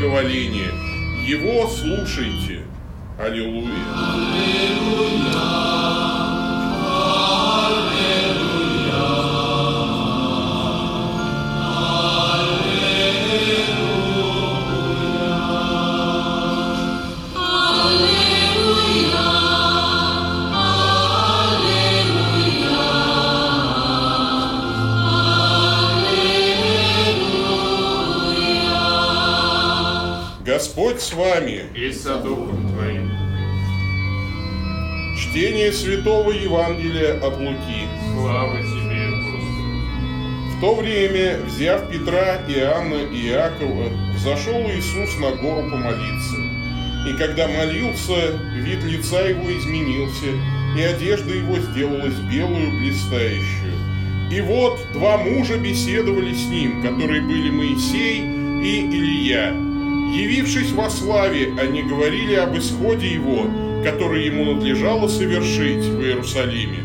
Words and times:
благоволение. 0.00 0.72
Его 1.26 1.68
слушайте. 1.68 2.59
И 31.74 31.92
со 31.92 32.16
Духом 32.16 32.72
Твоим. 32.72 33.10
Чтение 35.16 35.72
Святого 35.72 36.30
Евангелия 36.30 37.14
от 37.14 37.38
Луки. 37.38 37.88
Слава 38.14 38.56
Тебе, 38.58 39.10
Господи. 39.10 40.56
В 40.56 40.60
то 40.60 40.74
время, 40.74 41.40
взяв 41.46 41.90
Петра, 41.90 42.42
Иоанна 42.48 43.06
и 43.12 43.28
Иакова, 43.28 43.88
взошел 44.14 44.60
Иисус 44.70 45.18
на 45.18 45.30
гору 45.36 45.70
помолиться. 45.70 46.36
И 47.08 47.16
когда 47.16 47.48
молился, 47.48 48.38
вид 48.56 48.82
лица 48.84 49.26
его 49.26 49.50
изменился, 49.56 50.26
и 50.76 50.82
одежда 50.82 51.34
его 51.34 51.58
сделалась 51.58 52.16
белую, 52.30 52.78
блистающую. 52.78 53.72
И 54.30 54.40
вот 54.42 54.80
два 54.92 55.18
мужа 55.18 55.56
беседовали 55.56 56.34
с 56.34 56.46
ним, 56.46 56.82
которые 56.82 57.22
были 57.22 57.50
Моисей 57.50 58.20
и 58.62 58.86
Илья. 58.86 59.69
Явившись 60.12 60.72
во 60.72 60.90
славе, 60.90 61.52
они 61.56 61.82
говорили 61.82 62.34
об 62.34 62.58
исходе 62.58 63.12
его, 63.12 63.46
который 63.84 64.26
ему 64.26 64.54
надлежало 64.54 65.06
совершить 65.06 65.84
в 65.84 66.02
Иерусалиме. 66.02 66.80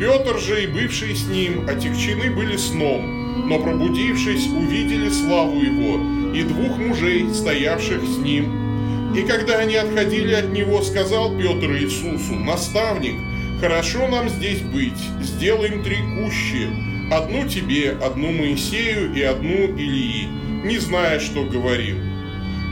Петр 0.00 0.38
же 0.40 0.64
и 0.64 0.66
бывшие 0.66 1.14
с 1.14 1.28
ним 1.28 1.68
отягчены 1.68 2.34
были 2.34 2.56
сном, 2.56 3.48
но 3.48 3.60
пробудившись, 3.60 4.48
увидели 4.48 5.08
славу 5.08 5.60
его 5.60 6.34
и 6.34 6.42
двух 6.42 6.76
мужей, 6.78 7.32
стоявших 7.32 8.02
с 8.02 8.18
ним. 8.18 9.14
И 9.14 9.22
когда 9.22 9.58
они 9.58 9.76
отходили 9.76 10.34
от 10.34 10.50
него, 10.50 10.82
сказал 10.82 11.38
Петр 11.38 11.76
Иисусу, 11.76 12.34
«Наставник, 12.34 13.14
хорошо 13.60 14.08
нам 14.08 14.28
здесь 14.28 14.60
быть, 14.62 14.98
сделаем 15.22 15.84
три 15.84 15.98
кущи, 16.16 16.68
одну 17.12 17.48
тебе, 17.48 17.92
одну 17.92 18.32
Моисею 18.32 19.14
и 19.14 19.22
одну 19.22 19.76
Илии, 19.76 20.26
не 20.64 20.78
зная, 20.78 21.20
что 21.20 21.44
говорил». 21.44 22.13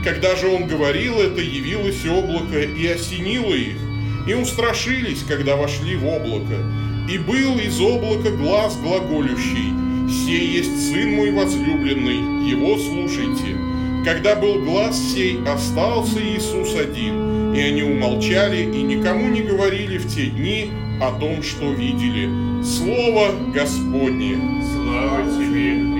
Когда 0.03 0.35
же 0.35 0.47
он 0.47 0.67
говорил 0.67 1.21
это, 1.21 1.39
явилось 1.39 2.05
облако 2.05 2.59
и 2.59 2.85
осенило 2.87 3.53
их, 3.53 3.77
и 4.27 4.33
устрашились, 4.33 5.23
когда 5.23 5.55
вошли 5.55 5.95
в 5.95 6.05
облако. 6.05 6.57
И 7.09 7.17
был 7.17 7.57
из 7.57 7.79
облака 7.79 8.29
глаз 8.31 8.77
глаголющий, 8.77 9.73
«Сей 10.09 10.57
есть 10.57 10.91
Сын 10.91 11.15
мой 11.15 11.31
возлюбленный, 11.31 12.49
его 12.49 12.77
слушайте». 12.77 13.57
Когда 14.03 14.35
был 14.35 14.61
глаз 14.65 14.97
сей, 15.13 15.39
остался 15.47 16.19
Иисус 16.19 16.75
один, 16.75 17.53
и 17.53 17.61
они 17.61 17.83
умолчали 17.83 18.63
и 18.63 18.81
никому 18.81 19.29
не 19.29 19.41
говорили 19.41 19.97
в 19.97 20.13
те 20.13 20.25
дни 20.25 20.69
о 21.01 21.17
том, 21.17 21.41
что 21.41 21.71
видели. 21.71 22.29
Слово 22.61 23.31
Господне. 23.53 24.37
Слава 24.61 25.23
тебе, 25.37 25.92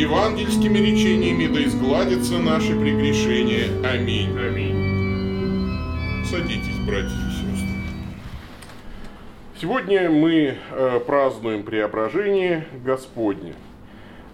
евангельскими 0.00 0.78
речениями 0.78 1.46
да 1.46 1.62
изгладятся 1.62 2.38
наши 2.38 2.74
прегрешения. 2.74 3.66
Аминь. 3.86 4.30
Аминь. 4.38 6.24
Садитесь, 6.24 6.78
братья 6.86 7.08
и 7.08 7.30
сестры. 7.30 7.68
Сегодня 9.60 10.08
мы 10.10 10.56
э, 10.70 11.00
празднуем 11.06 11.64
преображение 11.64 12.66
Господне. 12.82 13.52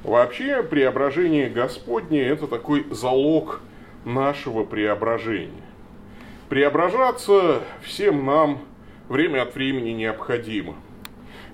Вообще, 0.05 0.63
преображение 0.63 1.51
Господне– 1.51 2.23
это 2.23 2.47
такой 2.47 2.87
залог 2.93 3.61
нашего 4.05 4.63
преображения. 4.63 5.51
Преображаться 6.49 7.63
всем 7.83 8.25
нам 8.25 8.61
время 9.09 9.43
от 9.43 9.57
времени 9.57 9.91
необходимо– 9.91 10.77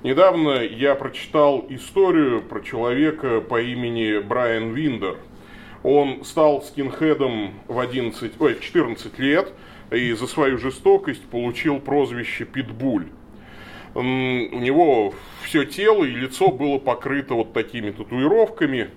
Недавно 0.02 0.64
я 0.64 0.96
прочитал 0.96 1.64
историю 1.68 2.42
про 2.42 2.60
человека 2.60 3.40
по 3.40 3.62
имени 3.62 4.18
Брайан 4.18 4.72
Виндер. 4.72 5.16
Он 5.84 6.24
стал 6.24 6.62
скинхедом 6.62 7.54
в, 7.68 7.78
11, 7.78 8.32
ой, 8.40 8.54
в 8.54 8.60
14 8.60 9.18
лет 9.20 9.52
и 9.92 10.12
за 10.12 10.26
свою 10.26 10.58
жестокость 10.58 11.22
получил 11.26 11.78
прозвище 11.78 12.44
Питбуль. 12.44 13.06
У 13.94 14.02
него 14.02 15.14
все 15.44 15.64
тело 15.64 16.02
и 16.02 16.10
лицо 16.10 16.48
было 16.48 16.78
покрыто 16.78 17.34
вот 17.34 17.52
такими 17.52 17.92
татуировками. 17.92 18.90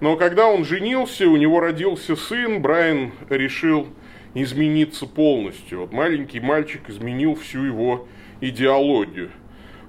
Но 0.00 0.16
когда 0.16 0.46
он 0.46 0.64
женился, 0.64 1.28
у 1.28 1.36
него 1.36 1.60
родился 1.60 2.16
сын, 2.16 2.62
Брайан 2.62 3.12
решил 3.28 3.88
измениться 4.32 5.04
полностью. 5.04 5.80
Вот 5.80 5.92
маленький 5.92 6.40
мальчик 6.40 6.88
изменил 6.88 7.34
всю 7.34 7.64
его 7.64 8.08
идеологию– 8.40 9.30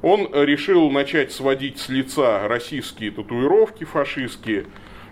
он 0.02 0.30
решил 0.34 0.90
начать 0.90 1.32
сводить 1.32 1.80
с 1.80 1.90
лица 1.90 2.48
российские 2.48 3.12
татуировки 3.12 3.84
фашистские. 3.84 4.66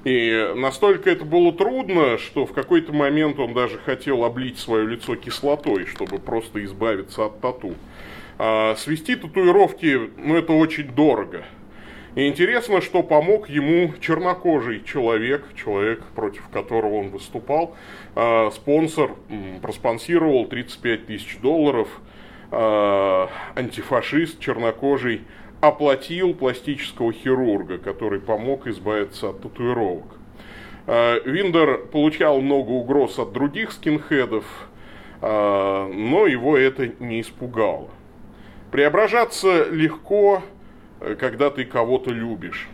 И 0.04 0.54
настолько 0.56 1.10
это 1.10 1.26
было 1.26 1.52
трудно, 1.52 2.18
что 2.18 2.46
в 2.46 2.54
какой-то 2.54 2.94
момент 2.94 3.40
он 3.40 3.54
даже 3.54 3.78
хотел 3.80 4.24
облить 4.24 4.58
свое 4.58 4.88
лицо 4.88 5.16
кислотой, 5.16 5.86
чтобы 5.86 6.20
просто 6.20 6.64
избавиться 6.64 7.26
от 7.26 7.42
тату. 7.42 7.74
А 8.38 8.76
свести 8.76 9.16
татуировки, 9.16 10.12
ну 10.18 10.38
это 10.38 10.54
очень 10.54 10.88
дорого. 10.88 11.44
И 12.16 12.28
интересно, 12.28 12.82
что 12.82 13.04
помог 13.04 13.50
ему 13.50 13.94
чернокожий 14.00 14.84
человек, 14.84 15.46
человек, 15.56 16.04
против 16.16 16.48
которого 16.48 16.96
он 16.96 17.10
выступал. 17.10 17.76
А 18.16 18.50
спонсор 18.52 19.12
проспонсировал 19.62 20.46
35 20.46 21.06
тысяч 21.08 21.38
долларов– 21.42 21.90
Э, 22.50 23.28
антифашист 23.56 24.40
чернокожий 24.40 25.24
оплатил 25.60 26.34
пластического 26.34 27.12
хирурга, 27.12 27.78
который 27.78 28.22
помог 28.22 28.68
избавиться 28.68 29.30
от 29.30 29.42
татуировок. 29.42 30.06
Э, 30.86 31.20
Виндер 31.26 31.80
получал 31.92 32.40
много 32.40 32.70
угроз 32.70 33.20
от 33.20 33.34
других 33.34 33.74
скинхедов, 33.74 34.46
э, 35.22 35.92
но 35.94 36.26
его 36.26 36.58
это 36.58 36.90
не 37.00 37.20
испугало. 37.20 37.90
Преображаться 38.72 39.70
легко, 39.70 40.42
когда 41.20 41.50
ты 41.50 41.66
кого-то 41.66 42.12
любишь. 42.12 42.70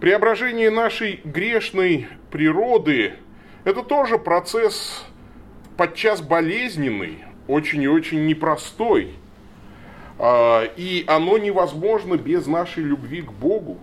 Преображение 0.00 0.70
нашей 0.70 1.20
грешной 1.24 2.08
природы– 2.30 3.14
это 3.64 3.82
тоже 3.82 4.18
процесс 4.18 5.04
подчас 5.76 6.20
болезненный, 6.20 7.24
очень 7.48 7.82
и 7.82 7.88
очень 7.88 8.26
непростой. 8.26 9.14
А, 10.18 10.64
и 10.76 11.04
оно 11.06 11.38
невозможно 11.38 12.16
без 12.16 12.46
нашей 12.46 12.84
любви 12.84 13.22
к 13.22 13.32
Богу. 13.32 13.78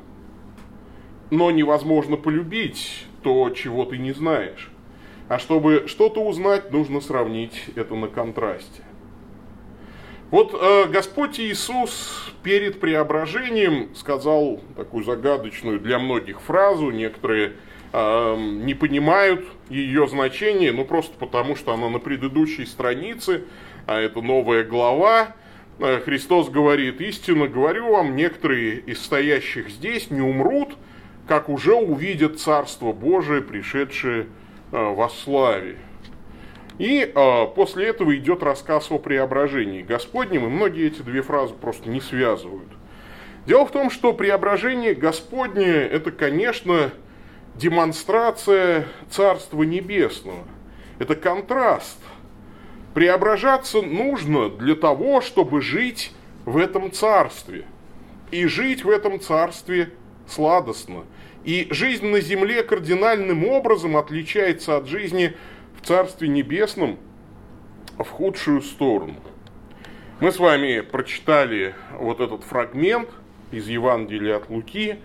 Но 1.32 1.52
невозможно 1.52 2.18
полюбить 2.18 3.06
то, 3.24 3.50
чего 3.50 3.86
ты 3.86 3.98
не 3.98 4.14
знаешь. 4.14 4.70
А 5.28 5.40
чтобы 5.40 5.86
что-то 5.88 6.24
узнать, 6.24 6.72
нужно 6.72 7.02
сравнить 7.02 7.66
это 7.76 7.96
на 7.96 8.08
контрасте. 8.08 8.84
Вот 10.30 10.54
э, 10.54 10.86
Господь 10.88 11.40
Иисус 11.40 12.32
перед 12.44 12.80
преображением 12.80 13.96
сказал 13.96 14.60
такую 14.76 15.04
загадочную 15.04 15.80
для 15.80 15.98
многих 15.98 16.42
фразу, 16.42 16.92
некоторые 16.92 17.54
не 17.96 18.74
понимают 18.74 19.46
ее 19.70 20.08
значение, 20.08 20.72
ну 20.74 20.84
просто 20.84 21.16
потому, 21.18 21.56
что 21.56 21.74
она 21.74 21.90
на 21.90 22.00
предыдущей 22.00 22.66
странице, 22.66 23.46
а 23.86 24.00
это 24.00 24.22
новая 24.22 24.64
глава. 24.64 25.36
Э, 25.80 26.00
Христос 26.00 26.50
говорит, 26.50 27.02
истинно 27.02 27.48
говорю 27.48 27.92
вам, 27.92 28.16
некоторые 28.16 28.80
из 28.80 29.02
стоящих 29.02 29.70
здесь 29.70 30.10
не 30.10 30.22
умрут, 30.22 30.76
как 31.28 31.50
уже 31.50 31.74
увидят 31.74 32.40
Царство 32.40 32.92
Божие, 32.92 33.42
пришедшее 33.42 34.28
э, 34.72 34.94
во 34.94 35.10
славе. 35.10 35.78
И 36.78 37.00
э, 37.02 37.46
после 37.56 37.88
этого 37.88 38.16
идет 38.16 38.44
рассказ 38.44 38.92
о 38.92 39.00
преображении 39.00 39.82
Господнем, 39.82 40.46
и 40.46 40.50
многие 40.50 40.88
эти 40.88 41.02
две 41.02 41.22
фразы 41.22 41.54
просто 41.54 41.90
не 41.90 42.02
связывают. 42.02 42.70
Дело 43.46 43.66
в 43.66 43.72
том, 43.72 43.92
что 43.92 44.12
преображение 44.14 44.96
Господне– 44.96 45.66
это, 45.66 46.12
конечно, 46.12 46.92
демонстрация 47.56 48.88
Царства 49.10 49.64
Небесного. 49.64 50.44
Это 51.00 51.16
контраст. 51.16 52.00
Преображаться 52.94 53.82
нужно 53.82 54.50
для 54.50 54.76
того, 54.76 55.22
чтобы 55.22 55.62
жить 55.62 56.14
в 56.46 56.58
этом 56.58 56.92
царстве. 56.92 57.66
И 58.32 58.46
жить 58.48 58.84
в 58.84 58.90
этом 58.90 59.20
царстве 59.20 59.92
сладостно. 60.28 61.04
И 61.44 61.68
жизнь 61.70 62.08
на 62.08 62.22
земле 62.22 62.64
кардинальным 62.64 63.46
образом 63.46 63.98
отличается 63.98 64.78
от 64.78 64.88
жизни 64.88 65.36
в 65.80 65.86
Царстве 65.86 66.28
Небесном 66.28 66.98
в 67.98 68.06
худшую 68.06 68.62
сторону. 68.62 69.16
Мы 70.20 70.32
с 70.32 70.40
вами 70.40 70.80
прочитали 70.80 71.76
вот 72.00 72.20
этот 72.20 72.44
фрагмент 72.44 73.10
из 73.52 73.68
Евангелия 73.68 74.38
от 74.38 74.50
Луки 74.50 74.98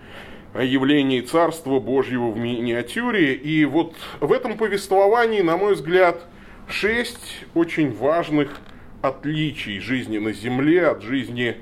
о 0.53 0.63
явлении 0.63 1.21
Царства 1.21 1.79
Божьего 1.79 2.31
в 2.31 2.37
миниатюре. 2.37 3.35
И 3.35 3.65
вот 3.65 3.95
в 4.21 4.33
этом 4.33 4.57
повествовании, 4.57 5.43
на 5.43 5.57
мой 5.57 5.75
взгляд, 5.75 6.25
шесть 6.69 7.45
очень 7.55 7.95
важных 7.95 8.61
отличий 9.03 9.81
жизни 9.81 10.19
на 10.19 10.33
земле 10.33 10.89
от 10.89 11.03
жизни 11.03 11.57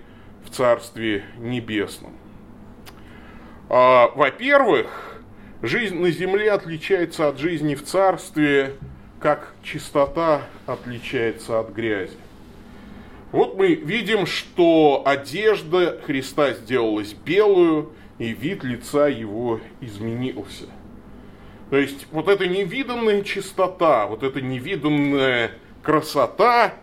в 0.44 0.50
Царстве 0.50 1.25
Небесном. 1.38 2.12
А, 3.69 4.11
во-первых, 4.14 5.20
жизнь 5.62 5.96
на 5.96 6.11
земле 6.11 6.52
отличается 6.52 7.29
от 7.29 7.38
жизни 7.38 7.75
в 7.75 7.85
Царстве, 7.85 8.75
как 9.20 9.55
чистота 9.62 10.43
отличается 10.67 11.61
от 11.61 11.70
грязи. 11.70 12.17
Вот 13.31 13.58
мы 13.58 13.75
видим, 13.75 14.25
что 14.25 15.02
одежда 15.05 16.00
Христа 16.06 16.55
сделалась 16.55 17.12
белую, 17.12 17.93
и 18.19 18.32
вид 18.32 18.65
лица 18.65 19.09
его 19.09 19.61
изменился. 19.81 20.67
То 21.70 21.76
есть 21.76 22.06
вот 22.11 22.29
эта 22.29 22.47
невиданная 22.47 23.23
чистота, 23.23 24.06
вот 24.06 24.23
эта 24.23 24.41
невиданная 24.41 25.53
красота 25.82 26.75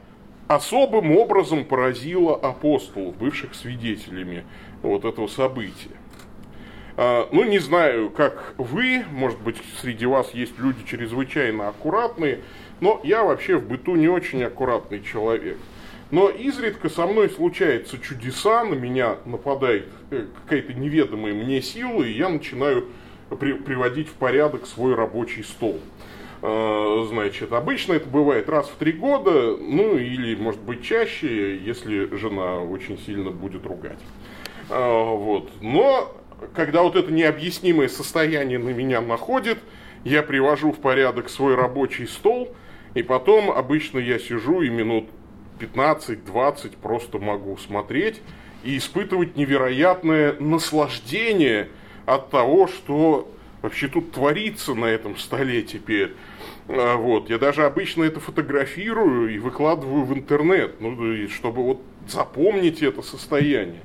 особым 0.48 1.12
образом 1.12 1.66
поразила 1.66 2.36
апостолов, 2.36 3.18
бывших 3.18 3.56
свидетелями 3.56 4.46
вот 4.82 5.06
этого 5.06 5.28
события. 5.28 5.90
А, 6.98 7.28
ну, 7.32 7.44
не 7.44 7.60
знаю, 7.60 8.10
как 8.10 8.54
вы, 8.58 9.04
может 9.12 9.40
быть, 9.42 9.58
среди 9.81 10.06
вас 10.06 10.34
есть 10.34 10.58
люди 10.60 10.86
чрезвычайно 10.86 11.68
аккуратные, 11.70 12.40
но 12.80 13.02
я 13.04 13.24
вообще 13.24 13.58
в 13.58 13.68
быту 13.68 13.96
не 13.96 14.08
очень 14.08 14.44
аккуратный 14.44 15.02
человек. 15.02 15.58
Но 16.16 16.30
изредка 16.30 16.88
со 16.88 17.08
мной 17.08 17.30
случаются 17.30 18.00
чудеса, 18.00 18.64
на 18.64 18.74
меня 18.74 19.18
нападает 19.26 19.90
э, 20.12 20.28
какая-то 20.44 20.74
неведомая 20.74 21.34
мне 21.34 21.62
сила, 21.62 22.04
и 22.04 22.14
я 22.14 22.30
начинаю 22.30 22.88
при, 23.38 23.52
приводить 23.52 24.08
в 24.08 24.14
порядок 24.14 24.66
свой 24.66 24.96
рабочий 24.96 25.44
стол. 25.44 25.78
А, 26.42 27.06
значит, 27.10 27.52
обычно 27.52 27.96
это 27.96 28.08
бывает 28.08 28.48
раз 28.48 28.70
в 28.70 28.78
три 28.78 28.94
года, 28.94 29.58
ну 29.58 29.98
или, 29.98 30.38
может 30.38 30.62
быть, 30.62 30.84
чаще, 30.84 31.58
если 31.58 32.16
жена 32.16 32.62
очень 32.62 32.98
сильно 32.98 33.32
будет 33.32 33.66
ругать. 33.66 34.00
А, 34.70 35.14
вот. 35.14 35.50
Но 35.60 36.16
когда 36.54 36.84
вот 36.84 36.96
это 36.96 37.12
необъяснимое 37.12 37.90
состояние 37.90 38.58
на 38.58 38.70
меня 38.70 39.02
находит, 39.02 39.58
я 40.06 40.24
привожу 40.24 40.72
в 40.72 40.80
порядок 40.80 41.28
свой 41.28 41.56
рабочий 41.56 42.08
стол, 42.08 42.56
и 42.94 43.04
потом 43.04 43.52
обычно 43.52 44.00
я 44.00 44.18
сижу 44.18 44.62
и 44.62 44.70
минут 44.70 45.10
15-20 45.60 46.78
просто 46.81 47.19
могу 47.19 47.57
смотреть 47.57 48.22
и 48.63 48.78
испытывать 48.78 49.36
невероятное 49.36 50.36
наслаждение 50.40 51.69
от 52.06 52.30
того, 52.30 52.68
что 52.68 53.31
вообще 53.62 53.88
тут 53.88 54.12
творится 54.12 54.74
на 54.75 54.86
этом 54.86 55.18
столе 55.18 55.62
теперь. 55.63 56.13
А, 56.68 56.98
вот. 56.98 57.30
Я 57.30 57.38
даже 57.38 57.66
обычно 57.66 58.04
это 58.04 58.19
фотографирую 58.19 59.34
и 59.34 59.40
выкладываю 59.40 60.04
в 60.04 60.13
интернет, 60.13 60.80
ну, 60.80 61.28
чтобы 61.30 61.63
вот 61.63 61.81
запомнить 62.07 62.81
это 62.81 63.02
состояние. 63.02 63.81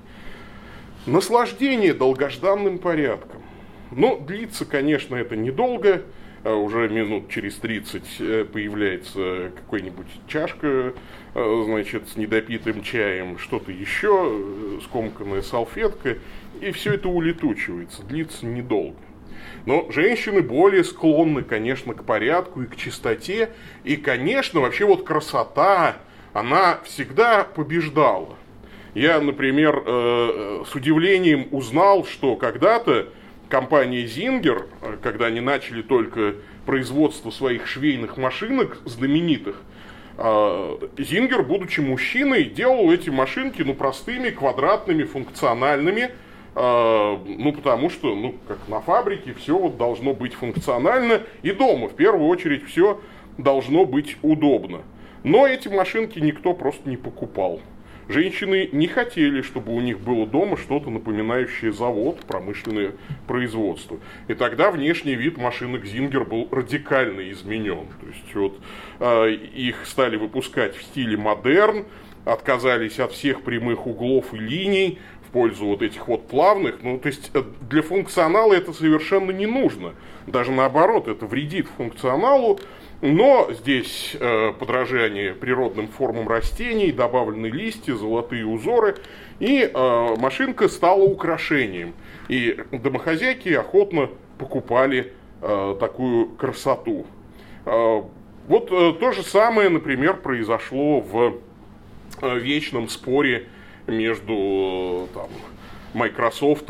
Наслаждение 1.07 1.95
долгожданным 1.95 2.79
порядком. 2.79 3.43
Но 3.91 4.19
длится, 4.19 4.65
конечно, 4.65 5.17
это 5.17 5.37
недолго. 5.37 6.03
А 6.43 6.55
уже 6.55 6.89
минут 6.89 7.29
через 7.29 7.57
30 7.57 8.03
э, 8.21 8.45
появляется 8.51 9.53
какой-нибудь 9.57 10.07
чашка, 10.27 10.95
э, 11.35 11.63
значит, 11.67 12.09
с 12.09 12.17
недопитым 12.17 12.83
чаем, 12.83 13.39
что-то 13.39 13.71
еще, 13.71 14.31
э, 14.33 14.79
скомканная 14.83 15.43
салфетка, 15.43 16.17
и 16.63 16.71
все 16.71 16.95
это 16.95 17.11
улетучивается, 17.11 18.03
длится 18.05 18.47
недолго. 18.47 18.97
Но 19.67 19.91
женщины 19.91 20.41
более 20.41 20.83
склонны, 20.83 21.43
конечно, 21.43 21.93
к 21.93 22.05
порядку 22.05 22.63
и 22.63 22.67
к 22.67 22.77
чистоте, 22.77 23.51
и, 23.85 23.97
конечно, 23.97 24.61
вообще 24.61 24.87
вот 24.87 25.05
красота, 25.05 25.99
она 26.33 26.81
всегда 26.85 27.45
побеждала. 27.45 28.37
Я, 28.95 29.21
например, 29.21 29.85
с 30.67 30.75
удивлением 30.75 31.49
узнал, 31.53 32.05
что 32.05 32.37
когда-то 32.37 33.11
компания 33.51 34.07
Зингер, 34.07 34.67
э, 34.81 34.97
когда 35.03 35.27
они 35.27 35.41
начали 35.41 35.83
только 35.83 36.37
производство 36.65 37.31
своих 37.31 37.67
швейных 37.67 38.17
машинок 38.17 38.79
знаменитых, 38.87 39.63
Зингер, 40.19 41.43
будучи 41.45 41.81
мужчиной, 41.81 42.45
делал 42.45 42.93
эти 42.93 43.09
машинки 43.09 43.63
ну, 43.63 43.73
простыми, 43.73 44.29
квадратными, 44.29 45.05
функциональными, 45.05 46.11
а, 46.55 47.19
ну, 47.27 47.53
потому 47.53 47.91
что, 47.91 48.15
ну, 48.15 48.35
как 48.49 48.59
на 48.69 48.81
фабрике, 48.81 49.33
все 49.35 49.57
вот 49.57 49.77
должно 49.77 50.13
быть 50.13 50.35
функционально, 50.35 51.23
и 51.43 51.53
дома, 51.53 51.89
в 51.89 51.95
первую 51.95 52.29
очередь, 52.29 52.67
все 52.67 53.01
должно 53.39 53.85
быть 53.85 54.17
удобно. 54.23 54.83
Но 55.23 55.47
эти 55.47 55.69
машинки 55.69 56.19
никто 56.19 56.55
просто 56.55 56.89
не 56.89 56.97
покупал. 56.97 57.61
Женщины 58.11 58.69
не 58.73 58.89
хотели, 58.89 59.41
чтобы 59.41 59.73
у 59.73 59.81
них 59.81 60.01
было 60.01 60.27
дома 60.27 60.57
что-то 60.57 60.91
напоминающее 60.91 61.73
завод, 61.73 62.19
промышленное 62.27 62.95
производство. 63.29 63.99
И 64.27 64.35
тогда 64.35 64.73
внешний 64.73 65.15
вид 65.15 65.39
машинок 65.39 65.85
Зингер 65.85 66.25
был 66.25 66.49
радикально 66.51 67.31
изменен. 67.31 67.87
То 68.01 68.07
есть 68.09 68.35
вот 68.35 68.59
э, 68.99 69.31
их 69.55 69.87
стали 69.87 70.17
выпускать 70.17 70.75
в 70.75 70.83
стиле 70.83 71.17
модерн, 71.17 71.85
отказались 72.25 72.99
от 72.99 73.13
всех 73.13 73.43
прямых 73.43 73.87
углов 73.87 74.35
и 74.35 74.39
линий 74.39 74.99
в 75.29 75.31
пользу 75.31 75.67
вот 75.67 75.81
этих 75.83 76.09
вот 76.09 76.27
плавных. 76.27 76.83
Ну, 76.83 76.99
то 76.99 77.07
есть 77.07 77.31
э, 77.33 77.45
для 77.71 77.83
функционала 77.83 78.55
это 78.55 78.73
совершенно 78.73 79.31
не 79.31 79.47
нужно. 79.47 79.95
Даже 80.27 80.51
наоборот, 80.51 81.07
это 81.07 81.27
вредит 81.27 81.69
функционалу, 81.77 82.59
но 83.03 83.49
здесь 83.51 84.15
э, 84.19 84.53
подражание 84.59 85.35
природным 85.35 85.89
формам 85.89 86.29
растений, 86.29 86.93
добавлены 86.93 87.47
листья, 87.47 87.95
золотые 87.95 88.45
узоры, 88.47 88.97
и 89.39 89.63
э, 89.63 90.17
машинка 90.19 90.69
стала 90.69 91.03
украшением. 91.03 91.95
И 92.29 92.59
домохозяйки 92.73 93.49
охотно 93.51 94.11
покупали 94.39 95.15
э, 95.41 95.77
такую 95.81 96.29
красоту. 96.37 97.07
Э, 97.65 98.03
вот 98.49 98.71
э, 98.71 98.93
то 99.01 99.13
же 99.13 99.23
самое, 99.23 99.71
например, 99.71 100.19
произошло 100.19 101.01
в 101.01 101.39
э, 102.21 102.39
вечном 102.39 102.91
споре 102.91 103.49
между 103.87 105.09
э, 105.11 105.15
там, 105.15 105.29
Microsoft 105.95 106.69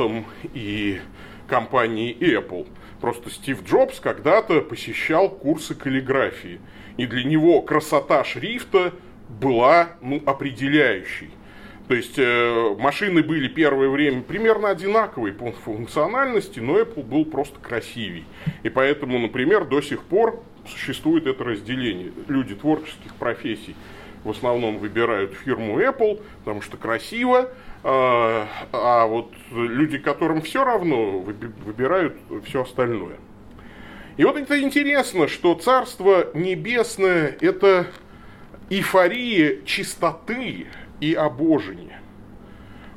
и 0.55 1.01
компанией 1.49 2.17
Apple– 2.21 2.69
Просто 3.01 3.31
Стив 3.31 3.63
Джобс 3.65 3.99
когда-то 4.01 4.61
посещал 4.61 5.31
курсы 5.31 5.75
каллиграфии. 5.75 6.61
И 6.97 7.07
для 7.07 7.25
него 7.25 7.63
красота 7.63 8.25
шрифта 8.25 8.93
была 9.29 9.91
ну, 10.03 10.23
определяющей. 10.27 11.31
То 11.89 11.95
есть 11.95 12.19
э, 12.19 12.77
машины 12.79 13.23
были 13.23 13.49
первое 13.49 13.89
время 13.89 14.23
примерно 14.23 14.69
одинаковые 14.69 15.33
по 15.33 15.51
функциональности, 15.51 16.61
но 16.61 16.79
Apple 16.79 17.03
был 17.03 17.25
просто 17.25 17.59
красивей. 17.59 18.27
И 18.63 18.69
поэтому, 18.69 19.19
например, 19.19 19.65
до 19.65 19.81
сих 19.81 20.05
пор 20.05 20.41
существует 20.69 21.27
это 21.27 21.43
разделение. 21.43 22.13
Люди 22.29 22.55
творческих 22.55 23.15
профессий 23.15 23.75
в 24.23 24.31
основном 24.31 24.79
выбирают 24.79 25.35
фирму 25.35 25.81
Apple, 25.81 26.23
потому 26.45 26.61
что 26.63 26.77
красиво, 26.77 27.51
а, 27.83 28.47
а 28.73 29.07
вот 29.07 29.33
люди, 29.53 29.99
которым 29.99 30.43
все 30.43 30.65
равно, 30.65 31.21
выбирают 31.21 32.17
все 32.45 32.63
остальное. 32.63 33.17
И 34.17 34.25
вот 34.25 34.37
это 34.37 34.61
интересно, 34.61 35.29
что 35.29 35.55
Царство 35.55 36.31
Небесное– 36.35 37.37
это 37.41 37.87
эйфория 38.69 39.63
чистоты 39.65 40.67
и 41.01 41.15
обожения. 41.15 42.01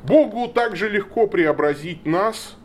Богу 0.04 0.50
так 0.50 0.76
же 0.76 0.90
легко 0.90 1.28
преобразить 1.28 2.06
нас, 2.06 2.58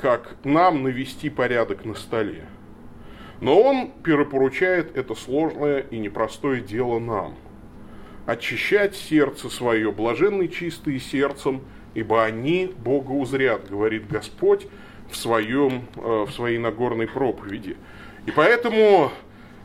как 0.00 0.36
нам 0.44 0.84
навести 0.84 1.30
порядок 1.30 1.84
на 1.84 1.94
столе. 1.94 2.46
Но 3.40 3.60
Он 3.60 3.90
перепоручает 4.04 4.96
это 4.96 5.14
сложное 5.14 5.80
и 5.80 5.98
непростое 5.98 6.60
дело 6.60 7.00
нам– 7.00 7.34
очищать 8.26 8.96
сердце 8.96 9.48
свое, 9.48 9.92
блаженны 9.92 10.48
чистые 10.48 11.00
сердцем, 11.00 11.62
ибо 11.94 12.24
они 12.24 12.72
Бога 12.76 13.12
узрят, 13.12 13.68
говорит 13.70 14.08
Господь 14.08 14.66
в, 15.10 15.16
своем, 15.16 15.86
э, 15.96 16.26
в 16.28 16.30
своей 16.32 16.58
Нагорной 16.58 17.06
проповеди. 17.06 17.76
И 18.26 18.32
поэтому, 18.32 19.12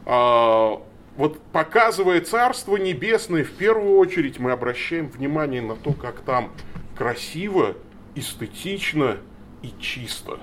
а, 0.05 0.81
вот 1.17 1.41
показывая 1.51 2.21
Царство 2.21 2.77
Небесное, 2.77 3.43
в 3.43 3.51
первую 3.51 3.97
очередь 3.97 4.39
мы 4.39 4.51
обращаем 4.51 5.09
внимание 5.09 5.61
на 5.61 5.75
то, 5.75 5.93
как 5.93 6.21
там 6.21 6.51
красиво, 6.95 7.75
эстетично 8.13 9.17
и 9.63 9.73
чисто. 9.79 10.39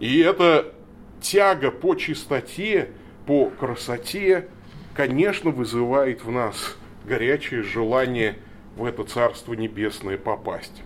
И 0.00 0.18
эта 0.18 0.74
тяга 1.20 1.70
по 1.70 1.94
чистоте, 1.94 2.90
по 3.26 3.50
красоте, 3.50 4.48
конечно, 4.94 5.50
вызывает 5.50 6.24
в 6.24 6.30
нас 6.32 6.76
горячее 7.04 7.62
желание 7.62 8.36
в 8.76 8.84
это 8.84 9.04
Царство 9.04 9.54
Небесное 9.54 10.18
попасть. 10.18 10.82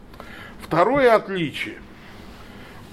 Второе 0.60 1.14
отличие. 1.14 1.76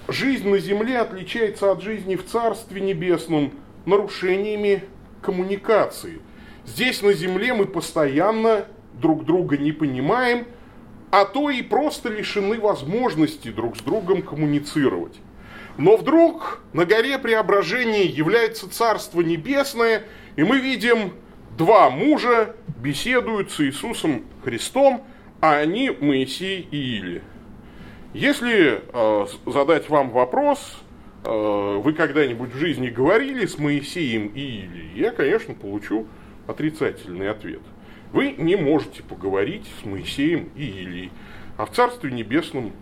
Жизнь 0.08 0.48
на 0.48 0.58
земле 0.58 0.98
отличается 0.98 1.72
от 1.72 1.82
жизни 1.82 2.14
в 2.16 2.24
Царстве 2.24 2.80
Небесном 2.80 3.52
нарушениями 3.86 4.84
коммуникации. 5.20 6.20
Здесь 6.64 7.02
на 7.02 7.12
земле 7.12 7.54
мы 7.54 7.66
постоянно 7.66 8.66
друг 8.94 9.24
друга 9.24 9.56
не 9.56 9.72
понимаем, 9.72 10.46
а 11.10 11.24
то 11.24 11.50
и 11.50 11.62
просто 11.62 12.08
лишены 12.08 12.60
возможности 12.60 13.48
друг 13.48 13.76
с 13.76 13.80
другом 13.80 14.22
коммуницировать. 14.22 15.16
Но 15.76 15.96
вдруг 15.96 16.62
на 16.72 16.84
горе 16.84 17.18
преображения 17.18 18.04
является 18.04 18.70
Царство 18.70 19.20
Небесное, 19.20 20.04
и 20.36 20.42
мы 20.42 20.58
видим 20.58 21.12
два 21.56 21.90
мужа 21.90 22.56
беседуют 22.80 23.50
с 23.50 23.60
Иисусом 23.60 24.24
Христом, 24.44 25.04
а 25.40 25.56
они 25.56 25.90
Моисей 25.90 26.66
и 26.70 26.76
Или. 26.76 27.22
Если 28.14 28.80
э, 28.92 29.26
задать 29.46 29.88
вам 29.88 30.10
вопрос, 30.10 30.82
э, 31.24 31.80
вы 31.82 31.92
когда-нибудь 31.92 32.52
в 32.52 32.56
жизни 32.56 32.88
говорили 32.88 33.46
с 33.46 33.58
Моисеем 33.58 34.28
и 34.28 34.40
Или, 34.40 34.98
я, 34.98 35.10
конечно, 35.10 35.54
получу 35.54 36.06
отрицательный 36.46 37.30
ответ. 37.30 37.60
Вы 38.12 38.32
не 38.38 38.56
можете 38.56 39.02
поговорить 39.02 39.66
с 39.80 39.84
Моисеем 39.84 40.50
и 40.56 40.64
Илией, 40.64 41.12
а 41.56 41.66
в 41.66 41.72
Царстве 41.72 42.10
Небесном 42.10 42.72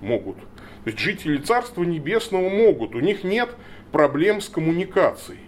могут. 0.00 0.36
То 0.36 0.90
есть 0.90 0.98
жители 0.98 1.38
Царства 1.38 1.84
Небесного 1.84 2.48
могут, 2.48 2.94
у 2.94 3.00
них 3.00 3.24
нет 3.24 3.50
проблем 3.92 4.40
с 4.40 4.48
коммуникацией. 4.48 5.38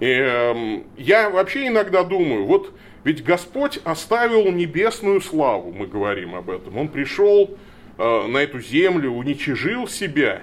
И, 0.00 0.06
э, 0.06 0.82
я 0.96 1.30
вообще 1.30 1.68
иногда 1.68 2.04
думаю, 2.04 2.46
вот 2.46 2.72
ведь 3.04 3.24
Господь 3.24 3.80
оставил 3.84 4.50
небесную 4.52 5.20
славу, 5.20 5.72
мы 5.72 5.86
говорим 5.86 6.34
об 6.34 6.50
этом. 6.50 6.76
Он 6.76 6.88
пришел 6.88 7.56
э, 7.96 8.26
на 8.26 8.38
эту 8.38 8.60
землю, 8.60 9.12
уничижил 9.12 9.88
себя, 9.88 10.42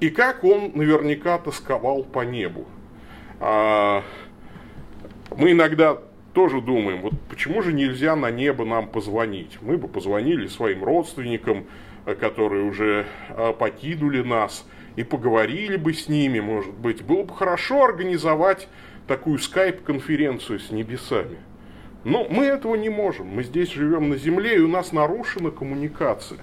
и 0.00 0.08
как 0.08 0.44
он 0.44 0.72
наверняка 0.74 1.38
тосковал 1.38 2.04
по 2.04 2.20
небу. 2.20 2.66
А, 3.38 4.02
мы 5.36 5.52
иногда 5.52 5.98
тоже 6.32 6.60
думаем, 6.60 7.02
вот 7.02 7.12
почему 7.28 7.60
же 7.62 7.72
нельзя 7.72 8.16
на 8.16 8.30
небо 8.30 8.64
нам 8.64 8.88
позвонить? 8.88 9.58
Мы 9.60 9.76
бы 9.76 9.88
позвонили 9.88 10.46
своим 10.46 10.84
родственникам, 10.84 11.66
э, 12.06 12.14
которые 12.14 12.64
уже 12.64 13.06
э, 13.28 13.52
покинули 13.58 14.22
нас, 14.22 14.66
и 15.00 15.04
поговорили 15.04 15.76
бы 15.76 15.94
с 15.94 16.08
ними, 16.08 16.40
может 16.40 16.74
быть. 16.74 17.02
Было 17.02 17.22
бы 17.22 17.34
хорошо 17.34 17.84
организовать 17.84 18.68
такую 19.06 19.38
скайп-конференцию 19.38 20.60
с 20.60 20.70
небесами. 20.70 21.38
Но 22.04 22.26
мы 22.28 22.44
этого 22.44 22.74
не 22.74 22.90
можем. 22.90 23.28
Мы 23.28 23.42
здесь 23.42 23.72
живем 23.72 24.10
на 24.10 24.16
земле, 24.18 24.56
и 24.56 24.60
у 24.60 24.68
нас 24.68 24.92
нарушена 24.92 25.50
коммуникация. 25.50 26.40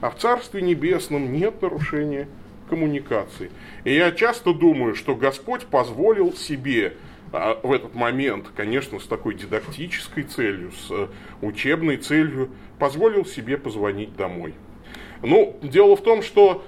А 0.00 0.10
в 0.10 0.16
Царстве 0.16 0.62
Небесном 0.62 1.32
нет 1.32 1.62
нарушения 1.62 2.26
коммуникации. 2.68 3.52
И 3.84 3.94
я 3.94 4.10
часто 4.10 4.52
думаю, 4.52 4.96
что 4.96 5.14
Господь 5.14 5.66
позволил 5.66 6.32
себе 6.34 6.94
а, 7.32 7.60
в 7.62 7.70
этот 7.70 7.94
момент, 7.94 8.48
конечно, 8.56 8.98
с 8.98 9.06
такой 9.06 9.36
дидактической 9.36 10.24
целью, 10.24 10.72
с 10.72 10.90
э, 10.90 11.06
учебной 11.40 11.98
целью, 11.98 12.50
позволил 12.80 13.24
себе 13.24 13.56
позвонить 13.56 14.16
домой. 14.16 14.54
Ну, 15.22 15.56
дело 15.62 15.96
в 15.96 16.02
том, 16.02 16.22
что, 16.22 16.64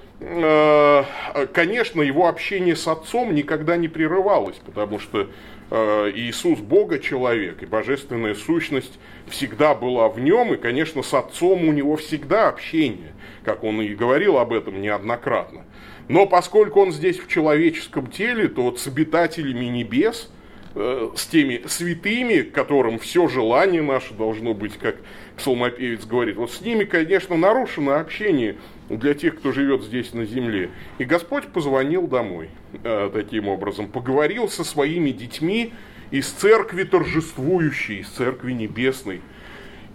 конечно, 1.53 2.01
его 2.01 2.27
общение 2.27 2.75
с 2.75 2.87
отцом 2.87 3.33
никогда 3.33 3.77
не 3.77 3.87
прерывалось, 3.87 4.57
потому 4.65 4.99
что 4.99 5.29
э, 5.71 6.11
Иисус 6.13 6.59
Бога 6.59 6.99
человек, 6.99 7.63
и 7.63 7.65
божественная 7.65 8.35
сущность 8.35 8.99
всегда 9.27 9.73
была 9.73 10.09
в 10.09 10.19
нем, 10.19 10.53
и, 10.53 10.57
конечно, 10.57 11.03
с 11.03 11.13
отцом 11.13 11.67
у 11.69 11.71
него 11.71 11.95
всегда 11.95 12.49
общение, 12.49 13.13
как 13.45 13.63
он 13.63 13.81
и 13.81 13.95
говорил 13.95 14.37
об 14.39 14.51
этом 14.51 14.81
неоднократно. 14.81 15.65
Но 16.09 16.25
поскольку 16.25 16.81
он 16.81 16.91
здесь 16.91 17.17
в 17.17 17.27
человеческом 17.29 18.07
теле, 18.07 18.49
то 18.49 18.75
с 18.75 18.87
обитателями 18.87 19.65
небес– 19.65 20.29
Э, 20.75 21.09
с 21.15 21.25
теми 21.25 21.63
святыми, 21.65 22.41
которым 22.41 22.99
все 22.99 23.27
желание 23.27 23.81
наше 23.81 24.13
должно 24.13 24.53
быть, 24.53 24.77
как 24.77 24.97
псалмопевец 25.35 26.05
говорит. 26.05 26.35
Вот 26.35 26.51
с 26.51 26.61
ними, 26.61 26.83
конечно, 26.83 27.35
нарушено 27.35 27.95
общение 27.95 28.55
для 28.87 29.15
тех, 29.15 29.39
кто 29.39 29.51
живет 29.51 29.81
здесь 29.81 30.13
на 30.13 30.25
земле. 30.25 30.69
И 30.99 31.05
Господь 31.05 31.47
позвонил 31.47 32.05
домой 32.05 32.49
э, 32.83 33.09
таким 33.11 33.47
образом, 33.47 33.87
поговорил 33.87 34.47
со 34.47 34.63
своими 34.63 35.09
детьми 35.09 35.73
из 36.11 36.27
церкви 36.27 36.83
торжествующей, 36.83 38.01
из 38.01 38.09
церкви 38.09 38.51
небесной. 38.51 39.21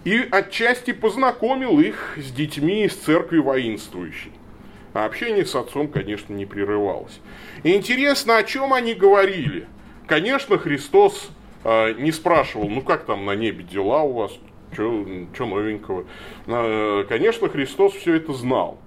И 0.03 0.27
отчасти 0.29 0.91
познакомил 0.91 1.79
их 1.79 2.17
с 2.17 2.31
детьми 2.33 2.83
из 2.83 2.95
церкви 2.95 3.37
воинствующей. 3.37 4.33
А 4.93 5.05
общение 5.05 5.45
с 5.45 5.55
отцом, 5.55 5.87
конечно, 5.87 6.33
не 6.33 6.45
прерывалось. 6.45 7.21
И 7.63 7.73
интересно, 7.73 8.35
о 8.35 8.43
чем 8.43 8.73
они 8.73 8.93
говорили– 8.93 9.67
Конечно, 10.07 10.59
Христос 10.59 11.31
э, 11.63 11.93
не 11.93 12.11
спрашивал, 12.11 12.69
ну 12.69 12.81
как 12.81 13.05
там 13.05 13.25
на 13.25 13.35
небе 13.35 13.63
дела 13.63 14.03
у 14.03 14.13
вас, 14.13 14.31
что 14.71 15.45
новенького. 15.45 16.05
Э, 16.45 17.05
конечно, 17.09 17.49
Христос 17.49 17.93
все 17.93 18.15
это 18.15 18.33
знал. 18.33 18.79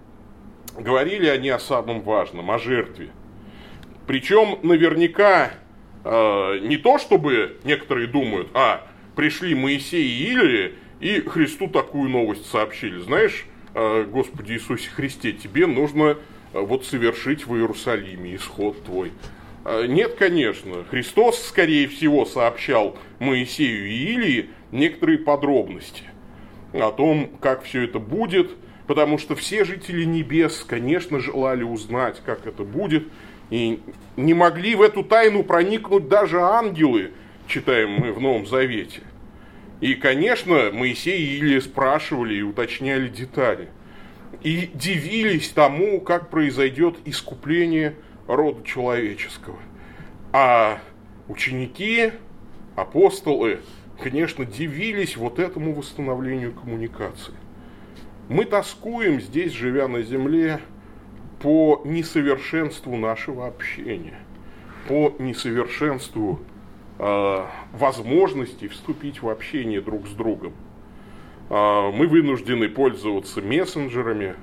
Говорили 0.79 1.27
они 1.27 1.49
о 1.49 1.59
самом 1.59 2.03
важном, 2.03 2.51
о 2.53 2.59
жертве. 2.59 3.11
Причем 4.07 4.61
наверняка 4.63 5.51
э, 6.05 6.59
не 6.63 6.77
то, 6.77 6.99
чтобы 6.99 7.59
некоторые 7.65 8.07
думают, 8.07 8.49
а 8.55 8.87
пришли 9.17 9.57
Моисей 9.57 10.05
и 10.05 10.33
Илия 10.33 10.73
и 11.01 11.21
Христу 11.21 11.69
такую 11.69 12.11
новость 12.11 12.49
сообщили. 12.49 13.01
Знаешь, 13.01 13.47
Господи 13.75 14.53
Иисусе 14.53 14.91
Христе, 14.91 15.33
тебе 15.33 15.67
нужно 15.67 16.17
вот 16.53 16.85
совершить 16.85 17.47
в 17.47 17.55
Иерусалиме 17.55 18.35
исход 18.35 18.83
твой. 18.83 19.13
А, 19.65 19.87
нет, 19.87 20.15
конечно. 20.15 20.85
Христос, 20.85 21.43
скорее 21.43 21.89
всего, 21.89 22.25
сообщал 22.25 22.97
Моисею 23.19 23.89
и 23.89 24.15
Илии 24.15 24.51
некоторые 24.73 25.19
подробности 25.19 26.05
о 26.73 26.91
том, 26.91 27.31
как 27.41 27.63
все 27.63 27.85
это 27.85 27.99
будет, 27.99 28.51
потому 28.87 29.19
что 29.19 29.35
все 29.35 29.65
жители 29.65 30.05
небес, 30.05 30.65
конечно, 30.67 31.19
желали 31.19 31.63
узнать, 31.63 32.21
как 32.25 32.47
это 32.47 32.63
будет, 32.63 33.09
и 33.51 33.81
не 34.17 34.35
могли 34.35 34.75
в 34.75 34.83
эту 34.83 35.03
тайну 35.03 35.43
проникнуть 35.43 36.09
даже 36.09 36.41
ангелы, 36.41 37.13
читаем 37.47 37.93
мы 37.93 38.13
в 38.13 38.21
Новом 38.21 38.47
Завете. 38.47 39.01
И, 39.81 39.95
конечно, 39.95 40.71
Моисей 40.73 41.19
и 41.19 41.39
Илия 41.39 41.61
спрашивали 41.61 42.35
и 42.35 42.43
уточняли 42.43 43.09
детали. 43.09 43.69
И 44.43 44.71
дивились 44.75 45.49
тому, 45.51 46.01
как 46.01 46.31
произойдет 46.31 46.97
искупление– 47.05 47.95
рода 48.29 48.63
человеческого. 48.63 49.59
А 50.33 50.79
ученики, 51.27 52.13
апостолы, 52.77 53.61
конечно, 54.01 54.45
дивились 54.45 55.17
вот 55.17 55.41
этому 55.41 55.75
восстановлению 55.75 56.53
коммуникации. 56.53 57.35
Мы 58.29 58.45
тоскуем 58.45 59.21
здесь, 59.21 59.53
живя 59.53 59.89
на 59.89 60.03
земле, 60.03 60.61
по 61.41 61.81
несовершенству 61.85 62.97
нашего 62.97 63.47
общения, 63.47 64.19
по 64.87 65.15
несовершенству 65.19 66.41
э, 66.99 67.47
возможности 67.73 68.69
вступить 68.69 69.23
в 69.23 69.29
общение 69.29 69.81
друг 69.81 70.07
с 70.09 70.11
другом. 70.11 70.53
Э, 71.49 71.91
мы 71.91 72.07
вынуждены 72.07 72.69
пользоваться 72.69 73.41
мессенджерами, 73.41 74.35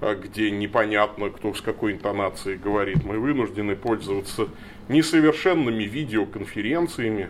где 0.00 0.50
непонятно, 0.50 1.30
кто 1.30 1.54
с 1.54 1.60
какой 1.60 1.92
интонацией 1.92 2.58
говорит. 2.58 3.04
Мы 3.04 3.18
вынуждены 3.18 3.76
пользоваться 3.76 4.48
несовершенными 4.88 5.84
видеоконференциями. 5.84 7.28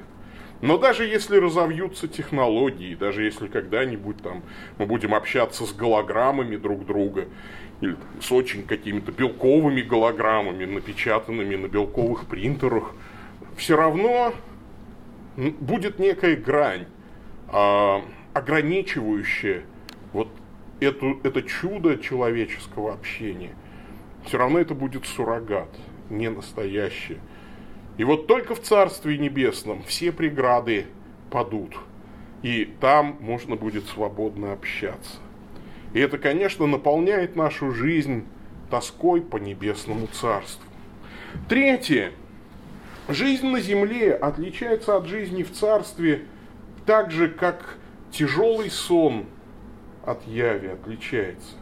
Но 0.62 0.78
даже 0.78 1.04
если 1.04 1.36
разовьются 1.36 2.08
технологии, 2.08 2.94
даже 2.94 3.24
если 3.24 3.46
когда-нибудь 3.46 4.22
там 4.22 4.42
мы 4.78 4.86
будем 4.86 5.14
общаться 5.14 5.66
с 5.66 5.72
голограммами 5.72 6.56
друг 6.56 6.86
друга, 6.86 7.26
или 7.82 7.92
там, 7.92 8.22
с 8.22 8.32
очень 8.32 8.62
какими-то 8.62 9.12
белковыми 9.12 9.82
голограммами, 9.82 10.64
напечатанными 10.64 11.56
на 11.56 11.66
белковых 11.66 12.26
принтерах, 12.26 12.94
все 13.56 13.76
равно 13.76 14.32
будет 15.36 15.98
некая 15.98 16.36
грань, 16.36 16.86
а, 17.48 18.02
ограничивающая 18.32 19.64
вот 20.12 20.28
эту, 20.80 21.20
это 21.22 21.42
чудо 21.42 21.98
человеческого 21.98 22.92
общения, 22.92 23.54
все 24.24 24.38
равно 24.38 24.58
это 24.58 24.74
будет 24.74 25.06
суррогат, 25.06 25.68
не 26.10 26.28
настоящее. 26.28 27.18
И 27.96 28.04
вот 28.04 28.26
только 28.26 28.54
в 28.54 28.60
Царстве 28.60 29.16
Небесном 29.18 29.82
все 29.84 30.12
преграды 30.12 30.86
падут, 31.30 31.76
и 32.42 32.64
там 32.80 33.16
можно 33.20 33.56
будет 33.56 33.86
свободно 33.86 34.52
общаться. 34.52 35.16
И 35.94 36.00
это, 36.00 36.18
конечно, 36.18 36.66
наполняет 36.66 37.36
нашу 37.36 37.72
жизнь 37.72 38.26
тоской 38.70 39.22
по 39.22 39.36
небесному 39.36 40.08
царству. 40.08 40.64
Третье. 41.48 42.12
Жизнь 43.08 43.46
на 43.46 43.60
земле 43.60 44.12
отличается 44.12 44.96
от 44.96 45.06
жизни 45.06 45.42
в 45.42 45.52
царстве 45.52 46.24
так 46.84 47.12
же, 47.12 47.28
как 47.28 47.78
тяжелый 48.10 48.68
сон 48.68 49.26
от 50.06 50.26
яви 50.26 50.68
отличается. 50.68 51.56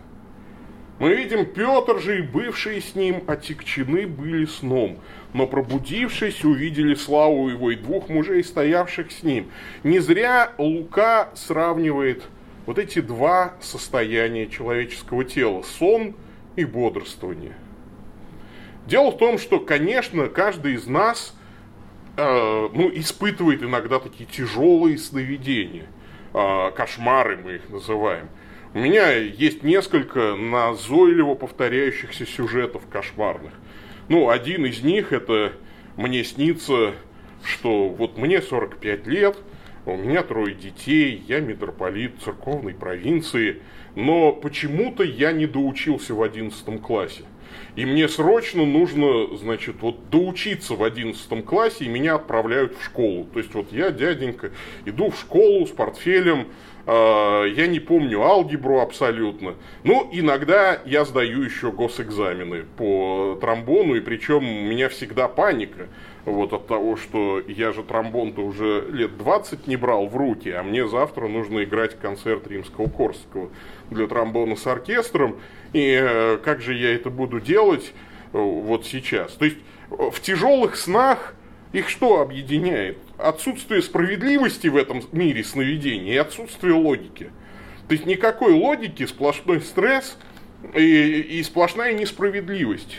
Мы 1.01 1.17
видим, 1.17 1.45
Петр 1.47 1.99
же 1.99 2.21
и 2.21 2.23
бывшие 2.23 2.81
с 2.81 2.95
ним 2.95 3.25
отекчены 3.27 4.07
были 4.07 4.45
сном, 4.45 5.01
но 5.33 5.49
пробудившись, 5.49 6.45
увидели 6.45 6.95
славу 6.95 7.49
его 7.49 7.73
и 7.73 7.77
двух 7.77 8.09
мужей, 8.09 8.45
стоявших 8.45 9.11
с 9.11 9.25
ним. 9.25 9.51
Не 9.83 9.99
зря 9.99 10.53
Лука 10.57 11.31
сравнивает 11.35 12.23
вот 12.67 12.79
эти 12.79 13.01
два 13.01 13.55
состояния 13.61 14.47
человеческого 14.47 15.25
тела– 15.25 15.63
сон 15.79 16.15
и 16.55 16.65
бодрствование. 16.65 17.57
Дело 18.87 19.11
в 19.11 19.19
том, 19.19 19.39
что, 19.39 19.59
конечно, 19.59 20.29
каждый 20.29 20.75
из 20.75 20.87
нас 20.87 21.35
э, 22.17 22.69
ну, 22.73 22.91
испытывает 22.95 23.63
иногда 23.63 23.99
такие 23.99 24.27
тяжелые 24.27 24.99
сновидения, 24.99 25.87
кошмары 26.77 27.37
мы 27.37 27.55
их 27.55 27.71
называем. 27.71 28.29
У 28.75 28.79
меня 28.81 29.13
есть 29.13 29.63
несколько 29.63 30.35
назойливо 30.35 31.35
повторяющихся 31.35 32.27
сюжетов 32.27 32.83
кошмарных. 32.91 33.53
Ну, 34.09 34.29
один 34.29 34.67
из 34.67 34.83
них 34.83 35.13
это 35.13 35.53
мне 35.97 36.25
снится, 36.25 36.93
что 37.45 37.89
вот 37.89 38.19
мне 38.19 38.43
45 38.43 39.07
лет– 39.07 39.37
у 39.87 39.97
меня 39.97 40.23
трое 40.23 40.55
детей, 40.55 41.23
я 41.29 41.41
митрополит 41.41 42.23
церковной 42.23 42.73
провинции, 42.73 43.61
но 43.95 44.33
почему-то 44.33 45.03
я 45.03 45.33
не 45.33 45.47
доучился 45.47 46.15
в 46.15 46.23
11 46.23 46.81
классе. 46.81 47.25
И 47.77 47.85
мне 47.85 48.09
срочно 48.09 48.65
нужно, 48.65 49.37
значит, 49.37 49.77
вот 49.81 50.09
доучиться 50.11 50.75
в 50.75 50.85
11 50.85 51.45
классе, 51.45 51.85
и 51.85 51.89
меня 51.89 52.15
отправляют 52.15 52.77
в 52.79 52.85
школу. 52.85 53.27
То 53.33 53.41
есть 53.41 53.53
вот 53.55 53.73
я, 53.73 53.91
дяденька, 53.91 54.53
иду 54.85 55.11
в 55.11 55.19
школу 55.19 55.67
с 55.67 55.71
портфелем, 55.71 56.49
э, 56.87 56.91
я 57.57 57.67
не 57.67 57.81
помню 57.81 58.23
алгебру 58.23 58.79
абсолютно. 58.81 59.55
Ну, 59.83 60.09
иногда 60.13 60.81
я 60.85 61.05
сдаю 61.05 61.43
еще 61.43 61.73
госэкзамены 61.73 62.65
по 62.77 63.37
тромбону, 63.41 63.97
и 63.97 64.01
причем 64.01 64.49
у 64.49 64.63
меня 64.63 64.89
всегда 64.89 65.27
паника 65.27 65.89
вот 66.25 66.53
от 66.53 66.67
того, 66.67 66.97
что 66.97 67.41
я 67.47 67.73
же 67.73 67.83
тромбон-то 67.83 68.41
уже 68.41 68.87
лет 68.91 69.17
20 69.19 69.67
не 69.67 69.77
брал 69.77 70.07
в 70.07 70.17
руки, 70.17 70.49
а 70.49 70.63
мне 70.63 70.89
завтра 70.89 71.29
нужно 71.29 71.65
играть 71.65 71.99
концерт 71.99 72.47
римского 72.47 72.89
Корсакова 72.89 73.51
для 73.91 74.07
тромбона 74.07 74.57
с 74.57 74.67
оркестром, 74.67 75.37
и 75.73 75.99
э, 76.01 76.39
как 76.43 76.63
же 76.63 76.75
я 76.75 76.95
это 76.95 77.11
буду 77.11 77.41
делать 77.41 77.93
э, 78.33 78.39
вот 78.39 78.87
сейчас. 78.87 79.33
То 79.33 79.45
есть 79.45 79.59
э, 79.91 80.11
в 80.11 80.21
тяжелых 80.21 80.77
снах 80.77 81.35
их 81.73 81.89
что 81.89 82.21
объединяет? 82.21 82.99
Отсутствие 83.19 83.83
справедливости 83.83 84.69
в 84.69 84.77
этом 84.77 85.03
мире 85.13 85.45
сновидений 85.45 86.15
и 86.15 86.17
отсутствие 86.17 86.75
логики. 86.75 87.31
То 87.89 87.93
есть 87.93 88.07
никакой 88.07 88.55
логики, 88.55 89.05
сплошной 89.05 89.61
стресс 89.61 90.17
и, 90.75 91.21
и 91.21 91.43
сплошная 91.43 91.93
несправедливость. 91.93 92.97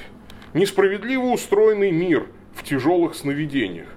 Несправедливо 0.54 1.23
устроенный 1.23 1.89
мир– 1.89 2.28
в 2.56 2.63
тяжелых 2.63 3.15
сновидениях. 3.15 3.88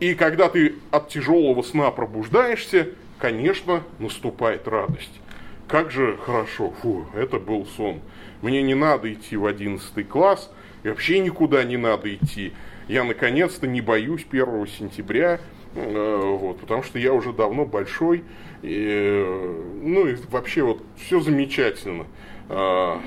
И 0.00 0.14
когда 0.14 0.48
ты 0.48 0.74
от 0.90 1.08
тяжелого 1.08 1.62
сна 1.62 1.90
пробуждаешься, 1.90 2.88
конечно, 3.18 3.82
наступает 3.98 4.68
радость. 4.68 5.20
Как 5.68 5.90
же 5.90 6.18
хорошо, 6.18 6.74
фу, 6.82 7.06
это 7.14 7.38
был 7.38 7.64
сон. 7.64 8.00
Мне 8.42 8.62
не 8.62 8.74
надо 8.74 9.12
идти 9.12 9.36
в 9.36 9.46
11 9.46 10.06
класс, 10.08 10.50
и 10.82 10.88
вообще 10.88 11.20
никуда 11.20 11.64
не 11.64 11.78
надо 11.78 12.14
идти. 12.14 12.52
Я 12.88 13.04
наконец-то 13.04 13.66
не 13.66 13.80
боюсь 13.80 14.26
1 14.30 14.66
сентября, 14.66 15.40
э, 15.74 16.20
вот, 16.22 16.60
потому 16.60 16.82
что 16.82 16.98
я 16.98 17.14
уже 17.14 17.32
давно 17.32 17.64
большой, 17.64 18.24
и, 18.62 19.24
э, 19.24 19.62
ну 19.82 20.06
и 20.06 20.16
вообще 20.30 20.62
вот 20.64 20.82
все 20.98 21.20
замечательно. 21.20 22.04
Э, 22.50 22.98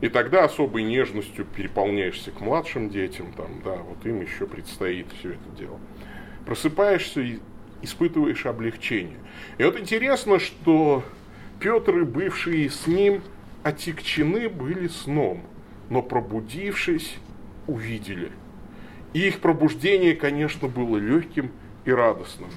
и 0.00 0.08
тогда 0.08 0.44
особой 0.44 0.84
нежностью 0.84 1.44
переполняешься 1.44 2.30
к 2.30 2.40
младшим 2.40 2.88
детям, 2.88 3.32
там, 3.36 3.62
да, 3.64 3.76
вот 3.76 4.04
им 4.06 4.20
еще 4.20 4.46
предстоит 4.46 5.06
все 5.18 5.30
это 5.30 5.48
дело. 5.58 5.80
Просыпаешься 6.46 7.20
и 7.20 7.38
испытываешь 7.82 8.46
облегчение. 8.46 9.18
И 9.58 9.64
вот 9.64 9.78
интересно, 9.78 10.38
что 10.38 11.02
Петр 11.60 11.98
и 11.98 12.04
бывшие 12.04 12.70
с 12.70 12.86
ним 12.86 13.22
отекчены 13.62 14.48
были 14.48 14.86
сном, 14.88 15.42
но 15.90 16.02
пробудившись, 16.02 17.16
увидели. 17.66 18.30
И 19.12 19.26
их 19.26 19.40
пробуждение, 19.40 20.14
конечно, 20.14 20.68
было 20.68 20.96
легким 20.96 21.50
и 21.84 21.90
радостным. 21.90 22.50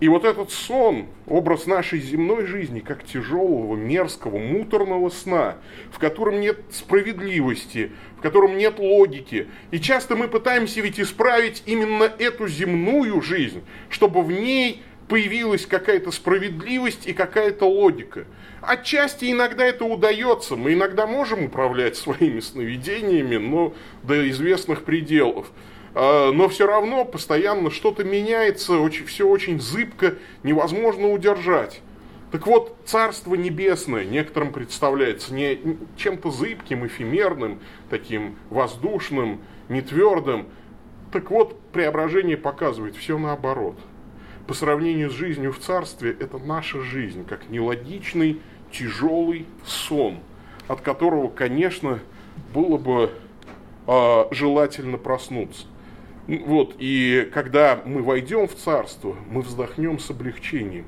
И 0.00 0.08
вот 0.08 0.24
этот 0.24 0.52
сон, 0.52 1.06
образ 1.26 1.66
нашей 1.66 1.98
земной 1.98 2.46
жизни, 2.46 2.78
как 2.78 3.04
тяжелого, 3.04 3.74
мерзкого, 3.74 4.38
муторного 4.38 5.08
сна, 5.08 5.56
в 5.90 5.98
котором 5.98 6.40
нет 6.40 6.60
справедливости, 6.70 7.90
в 8.16 8.20
котором 8.20 8.56
нет 8.56 8.78
логики. 8.78 9.48
И 9.72 9.80
часто 9.80 10.14
мы 10.14 10.28
пытаемся 10.28 10.80
ведь 10.82 11.00
исправить 11.00 11.64
именно 11.66 12.04
эту 12.04 12.46
земную 12.46 13.20
жизнь, 13.22 13.62
чтобы 13.90 14.22
в 14.22 14.30
ней 14.30 14.82
появилась 15.08 15.66
какая-то 15.66 16.12
справедливость 16.12 17.08
и 17.08 17.12
какая-то 17.12 17.64
логика. 17.64 18.24
Отчасти 18.60 19.32
иногда 19.32 19.64
это 19.64 19.84
удается, 19.84 20.54
мы 20.54 20.74
иногда 20.74 21.06
можем 21.06 21.44
управлять 21.44 21.96
своими 21.96 22.38
сновидениями, 22.38 23.36
но 23.36 23.74
до 24.04 24.28
известных 24.30 24.84
пределов. 24.84 25.50
А, 25.94 26.30
но 26.32 26.48
все 26.48 26.66
равно 26.66 27.04
постоянно 27.04 27.70
что-то 27.70 28.04
меняется, 28.04 28.78
очень, 28.78 29.06
все 29.06 29.26
очень 29.26 29.60
зыбко, 29.60 30.14
невозможно 30.42 31.10
удержать. 31.10 31.80
Так 32.30 32.46
вот, 32.46 32.76
Царство 32.84 33.34
Небесное 33.34 34.04
некоторым 34.04 34.52
представляется 34.52 35.32
не 35.32 35.78
чем-то 35.96 36.30
зыбким, 36.30 36.86
эфемерным, 36.86 37.60
таким 37.88 38.36
воздушным, 38.50 39.40
нетвердым. 39.70 40.46
Так 41.10 41.30
вот, 41.30 41.58
преображение 41.72 42.36
показывает 42.36 42.96
все 42.96 43.16
наоборот. 43.16 43.78
По 44.46 44.52
сравнению 44.52 45.10
с 45.10 45.14
жизнью 45.14 45.52
в 45.52 45.58
Царстве, 45.58 46.14
это 46.18 46.38
наша 46.38 46.82
жизнь, 46.82 47.24
как 47.24 47.48
нелогичный, 47.48 48.40
тяжелый 48.70 49.46
сон, 49.64 50.18
от 50.68 50.82
которого, 50.82 51.28
конечно, 51.28 52.00
было 52.52 52.76
бы 52.76 53.10
э, 53.86 54.24
желательно 54.32 54.98
проснуться. 54.98 55.66
Вот, 56.28 56.74
и 56.78 57.26
когда 57.32 57.80
мы 57.86 58.02
войдем 58.02 58.48
в 58.48 58.54
царство, 58.54 59.16
мы 59.30 59.40
вздохнем 59.40 59.98
с 59.98 60.10
облегчением. 60.10 60.84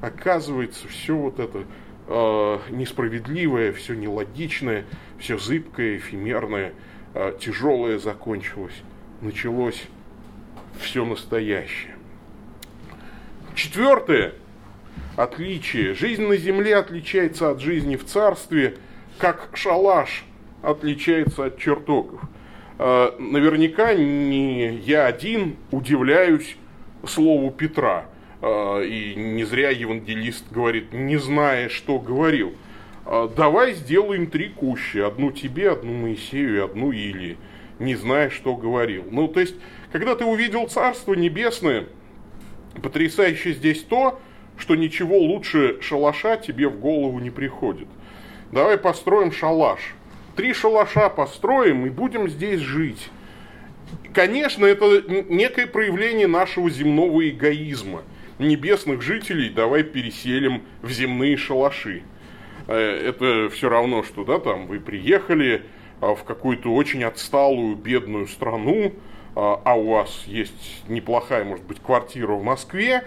Оказывается, 0.00 0.88
все 0.88 1.14
вот 1.14 1.38
это 1.38 1.64
э, 2.06 2.58
несправедливое, 2.70 3.72
все 3.72 3.92
нелогичное, 3.92 4.86
все 5.18 5.36
зыбкое, 5.36 5.98
эфемерное, 5.98 6.72
э, 7.12 7.36
тяжелое 7.38 7.98
закончилось. 7.98 8.72
Началось 9.20 9.82
все 10.80 11.04
настоящее. 11.04 11.94
Четвертое 13.54 14.32
отличие. 15.16 15.92
Жизнь 15.92 16.22
на 16.22 16.38
земле 16.38 16.76
отличается 16.76 17.50
от 17.50 17.60
жизни 17.60 17.96
в 17.96 18.06
царстве, 18.06 18.78
как 19.18 19.50
шалаш 19.52 20.24
отличается 20.62 21.44
от 21.44 21.58
чертогов. 21.58 22.22
Э, 22.78 23.10
наверняка 23.18 23.92
не 23.94 24.76
я 24.76 25.06
один 25.06 25.56
удивляюсь 25.72 26.56
слову 27.04 27.50
Петра. 27.50 28.06
Э, 28.40 28.84
и 28.84 29.14
не 29.16 29.44
зря 29.44 29.70
евангелист 29.70 30.50
говорит, 30.50 30.92
не 30.92 31.16
зная, 31.16 31.68
что 31.68 31.98
говорил. 31.98 32.54
«Э, 33.04 33.28
давай 33.36 33.74
сделаем 33.74 34.28
три 34.28 34.48
кущи. 34.48 34.98
Одну 34.98 35.32
тебе, 35.32 35.72
одну 35.72 35.92
Моисею 35.92 36.56
и 36.56 36.60
одну 36.60 36.92
Илии. 36.92 37.36
Не 37.80 37.96
зная, 37.96 38.30
что 38.30 38.54
говорил. 38.54 39.04
Ну, 39.10 39.28
то 39.28 39.40
есть, 39.40 39.56
когда 39.92 40.14
ты 40.14 40.24
увидел 40.24 40.68
Царство 40.68 41.14
Небесное, 41.14 41.86
потрясающе 42.82 43.52
здесь 43.52 43.82
то, 43.82 44.20
что 44.56 44.74
ничего 44.74 45.16
лучше 45.18 45.80
шалаша 45.80 46.36
тебе 46.36 46.68
в 46.68 46.78
голову 46.78 47.18
не 47.20 47.30
приходит. 47.30 47.88
Давай 48.50 48.78
построим 48.78 49.30
шалаш 49.30 49.94
три 50.38 50.52
шалаша 50.54 51.08
построим 51.08 51.84
и 51.84 51.90
будем 51.90 52.28
здесь 52.28 52.60
жить. 52.60 53.10
Конечно, 54.14 54.64
это 54.64 55.02
некое 55.28 55.66
проявление 55.66 56.28
нашего 56.28 56.70
земного 56.70 57.28
эгоизма. 57.28 58.04
Небесных 58.38 59.02
жителей 59.02 59.50
давай 59.50 59.82
переселим 59.82 60.62
в 60.80 60.92
земные 60.92 61.36
шалаши. 61.36 62.04
Э, 62.68 62.76
это 62.76 63.50
все 63.52 63.68
равно, 63.68 64.04
что 64.04 64.22
да, 64.22 64.38
там 64.38 64.68
вы 64.68 64.78
приехали 64.78 65.64
а, 66.00 66.14
в 66.14 66.22
какую-то 66.22 66.72
очень 66.72 67.02
отсталую, 67.02 67.74
бедную 67.74 68.28
страну, 68.28 68.92
а, 69.34 69.60
а 69.64 69.74
у 69.74 69.90
вас 69.90 70.22
есть 70.26 70.84
неплохая, 70.86 71.44
может 71.44 71.64
быть, 71.64 71.80
квартира 71.80 72.34
в 72.34 72.44
Москве, 72.44 73.02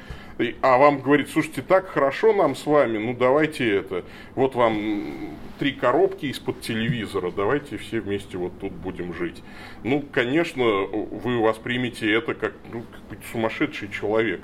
А 0.61 0.77
вам 0.77 0.99
говорит, 0.99 1.29
слушайте, 1.29 1.61
так 1.61 1.87
хорошо 1.87 2.33
нам 2.33 2.55
с 2.55 2.65
вами, 2.65 2.97
ну 2.97 3.13
давайте 3.13 3.69
это, 3.75 4.03
вот 4.35 4.55
вам 4.55 5.37
три 5.59 5.73
коробки 5.73 6.25
из-под 6.25 6.61
телевизора, 6.61 7.31
давайте 7.31 7.77
все 7.77 7.99
вместе 7.99 8.37
вот 8.37 8.53
тут 8.59 8.71
будем 8.71 9.13
жить. 9.13 9.43
Ну, 9.83 10.03
конечно, 10.11 10.63
вы 10.63 11.39
воспримете 11.39 12.11
это 12.11 12.33
как 12.33 12.53
ну, 12.73 12.83
сумасшедший 13.31 13.89
человек. 13.89 14.41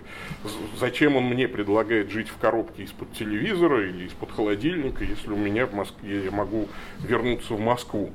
Зачем 0.79 1.15
он 1.15 1.23
мне 1.23 1.47
предлагает 1.47 2.11
жить 2.11 2.29
в 2.29 2.37
коробке 2.37 2.83
из-под 2.83 3.13
телевизора 3.13 3.87
или 3.87 4.05
из-под 4.05 4.31
холодильника, 4.31 5.03
если 5.03 5.31
у 5.31 5.37
меня 5.37 5.65
в 5.65 5.73
Москве, 5.73 6.25
я 6.25 6.31
могу 6.31 6.67
вернуться 6.99 7.55
в 7.55 7.59
Москву? 7.59 8.11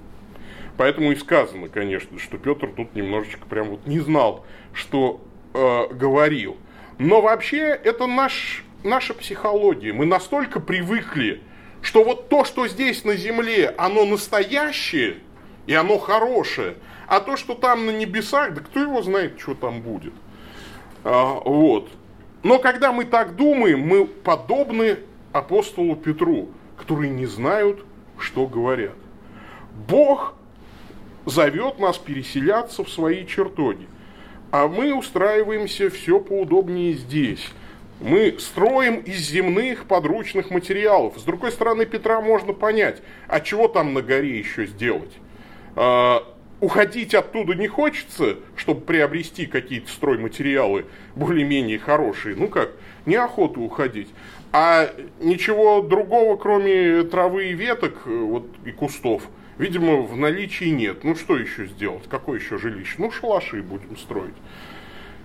Поэтому 0.77 1.13
и 1.13 1.17
сказано, 1.17 1.69
конечно, 1.69 2.19
что 2.19 2.39
Петр 2.39 2.69
тут 2.69 2.95
немножечко 2.95 3.47
прям 3.47 3.71
вот 3.71 3.87
не 3.87 4.01
знал, 4.01 4.47
что 4.73 5.21
э, 5.55 5.93
говорил. 5.93 6.57
Но 7.03 7.21
вообще 7.21 7.81
это 7.83 8.07
наш, 8.07 8.63
наша 8.85 9.13
психология. 9.13 9.93
Мы 9.93 10.07
настолько 10.07 10.61
привыкли, 10.61 11.43
что 11.81 12.05
вот 12.05 12.29
то, 12.29 12.45
что 12.45 12.69
здесь 12.69 13.05
на 13.05 13.17
земле, 13.17 13.75
оно 13.77 14.05
настоящее 14.05 15.17
и 15.67 15.75
оно 15.75 15.99
хорошее, 15.99 16.77
а 17.09 17.19
то, 17.19 17.37
что 17.37 17.55
там 17.55 17.87
на 17.87 17.91
небесах, 17.91 18.55
да 18.55 18.61
кто 18.61 18.79
его 18.79 19.03
знает, 19.03 19.41
что 19.41 19.55
там 19.55 19.81
будет. 19.81 20.13
А, 21.03 21.41
вот. 21.45 21.89
Но 22.45 22.61
когда 22.61 22.93
мы 22.93 23.05
так 23.05 23.35
думаем, 23.35 23.81
мы 23.81 24.07
подобны 24.07 24.99
апостолу 25.33 25.97
Петру, 25.97 26.51
которые 26.77 27.11
не 27.11 27.27
знают, 27.27 27.85
что 28.17 28.47
говорят. 28.47 28.95
Бог 29.89 30.35
зовет 31.27 31.81
нас 31.81 31.99
переселяться 31.99 32.85
в 32.85 32.89
свои 32.89 33.27
чертоги. 33.27 33.89
А 34.53 34.69
мы 34.69 34.95
устраиваемся 34.95 35.89
все 35.89 36.21
поудобнее 36.21 36.93
здесь. 36.93 37.49
Мы 38.01 38.37
строим 38.39 38.97
из 38.97 39.17
земных 39.17 39.87
подручных 39.87 40.51
материалов. 40.51 41.15
С 41.19 41.23
другой 41.23 41.53
стороны, 41.53 41.87
Петра 41.87 42.21
можно 42.21 42.53
понять, 42.53 43.01
а 43.29 43.41
чего 43.41 43.67
там 43.67 43.95
на 43.95 44.03
горе 44.03 44.39
еще 44.39 44.67
сделать? 44.67 45.13
А, 45.75 46.23
уходить 46.61 47.15
оттуда 47.15 47.55
не 47.55 47.67
хочется, 47.67 48.37
чтобы 48.55 48.83
приобрести 48.83 49.47
какие-то 49.47 49.91
стройматериалы 49.91 50.85
более-менее 51.17 51.79
хорошие. 51.79 52.37
Ну 52.37 52.49
как, 52.49 52.73
неохота 53.07 53.59
уходить. 53.59 54.11
А 54.53 54.91
ничего 55.19 55.81
другого, 55.81 56.37
кроме 56.37 57.05
травы 57.05 57.47
и 57.47 57.53
веток 57.55 58.03
э, 58.05 58.15
вот, 58.15 58.49
и 58.67 58.71
кустов– 58.71 59.23
видимо, 59.59 60.03
в 60.03 60.17
наличии 60.17 60.71
нет. 60.71 61.05
Ну, 61.05 61.15
что 61.15 61.37
еще 61.37 61.67
сделать? 61.67 62.05
Какое 62.09 62.39
еще 62.39 62.59
жилище? 62.59 62.97
Ну, 62.99 63.11
шалаши 63.11 63.63
будем 63.63 63.97
строить. 63.97 64.35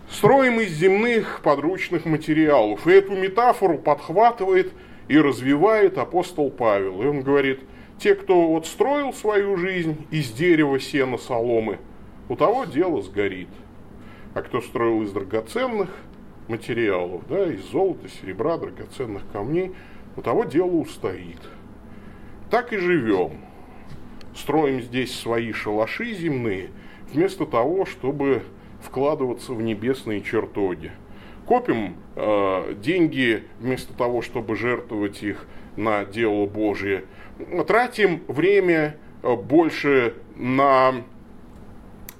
Строим 0.09 0.59
из 0.61 0.71
земных 0.71 1.41
подручных 1.43 2.05
материалов. 2.05 2.87
И 2.87 2.91
эту 2.91 3.15
метафору 3.15 3.77
подхватывает 3.77 4.71
и 5.07 5.17
развивает 5.17 5.97
апостол 5.97 6.49
Павел. 6.49 7.01
И 7.01 7.05
он 7.05 7.21
говорит, 7.21 7.59
те, 7.99 8.15
кто 8.15 8.47
вот 8.47 8.67
строил 8.67 9.13
свою 9.13 9.57
жизнь 9.57 10.05
из 10.11 10.31
дерева, 10.31 10.79
сена, 10.79 11.17
соломы, 11.17 11.79
у 12.29 12.35
того 12.35 12.65
дело 12.65 13.01
сгорит. 13.01 13.49
А 14.33 14.41
кто 14.41 14.61
строил 14.61 15.01
из 15.03 15.11
драгоценных 15.11 15.89
материалов, 16.47 17.23
да, 17.27 17.51
из 17.51 17.63
золота, 17.71 18.07
серебра, 18.07 18.57
драгоценных 18.57 19.23
камней, 19.31 19.73
у 20.15 20.21
того 20.21 20.43
дело 20.43 20.71
устоит. 20.71 21.39
Так 22.49 22.71
и 22.71 22.77
живем 22.77 23.46
строим 24.37 24.81
здесь 24.81 25.17
свои 25.17 25.51
шалаши 25.51 26.13
земные, 26.13 26.69
вместо 27.11 27.45
того, 27.45 27.85
чтобы 27.85 28.43
вкладываться 28.81 29.53
в 29.53 29.61
небесные 29.61 30.21
чертоги. 30.21 30.91
Копим 31.45 31.95
э, 32.15 32.75
деньги 32.75 33.43
вместо 33.59 33.93
того, 33.93 34.21
чтобы 34.21 34.55
жертвовать 34.55 35.23
их 35.23 35.47
на 35.75 36.05
дело 36.05 36.45
Божие. 36.45 37.05
Тратим 37.67 38.21
время 38.27 38.97
э, 39.23 39.35
больше 39.35 40.13
на 40.35 41.03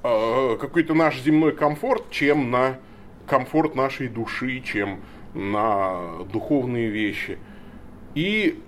э, 0.04 0.58
какой-то 0.60 0.94
наш 0.94 1.22
земной 1.22 1.52
комфорт, 1.52 2.10
чем 2.10 2.52
на 2.52 2.80
комфорт 3.28 3.76
нашей 3.76 4.08
души, 4.08 4.62
чем 4.62 5.02
на 5.34 6.24
духовные 6.32 6.90
вещи. 6.90 7.38
И 8.16 8.60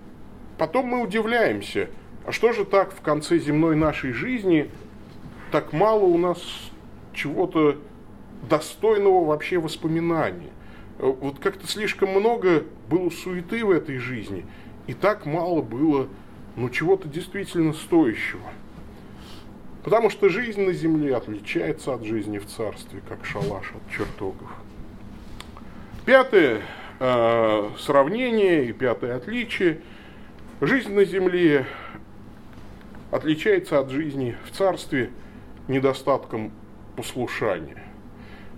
потом 0.57 0.87
мы 0.87 1.01
удивляемся– 1.01 1.89
а 2.25 2.31
что 2.31 2.51
же 2.53 2.65
так 2.65 2.93
в 2.93 3.01
конце 3.01 3.39
земной 3.39 3.75
нашей 3.75 4.11
жизни 4.11 4.69
так 5.51 5.73
мало 5.73 6.03
у 6.03 6.17
нас 6.17 6.41
чего-то 7.13 7.77
достойного 8.49 9.25
вообще 9.25 9.57
воспоминания? 9.57 10.51
Вот 10.97 11.39
как-то 11.39 11.65
слишком 11.67 12.09
много 12.09 12.65
было 12.89 13.09
суеты 13.09 13.63
в 13.65 13.71
этой 13.71 13.97
жизни, 13.97 14.45
и 14.87 14.93
так 14.93 15.25
мало 15.25 15.61
было 15.61 16.07
ну, 16.55 16.69
чего-то 16.69 17.07
действительно 17.07 17.73
стоящего. 17.73 18.41
Потому 19.83 20.09
что 20.09 20.27
жизнь 20.27 20.61
на 20.61 20.73
земле 20.73 21.15
отличается 21.15 21.93
от 21.93 22.03
жизни 22.03 22.37
в 22.37 22.45
царстве, 22.47 23.01
как 23.07 23.25
шалаш 23.25 23.71
от 23.71 23.95
чертогов. 23.95 24.49
Пятое 26.05 26.61
э, 26.99 27.69
сравнение 27.77 28.65
и 28.65 28.73
пятое 28.73 29.15
отличие. 29.15 29.79
Жизнь 30.59 30.93
на 30.93 31.05
земле 31.05 31.65
отличается 33.11 33.79
от 33.79 33.89
жизни 33.89 34.35
в 34.45 34.55
царстве 34.55 35.11
недостатком 35.67 36.51
послушания. 36.95 37.83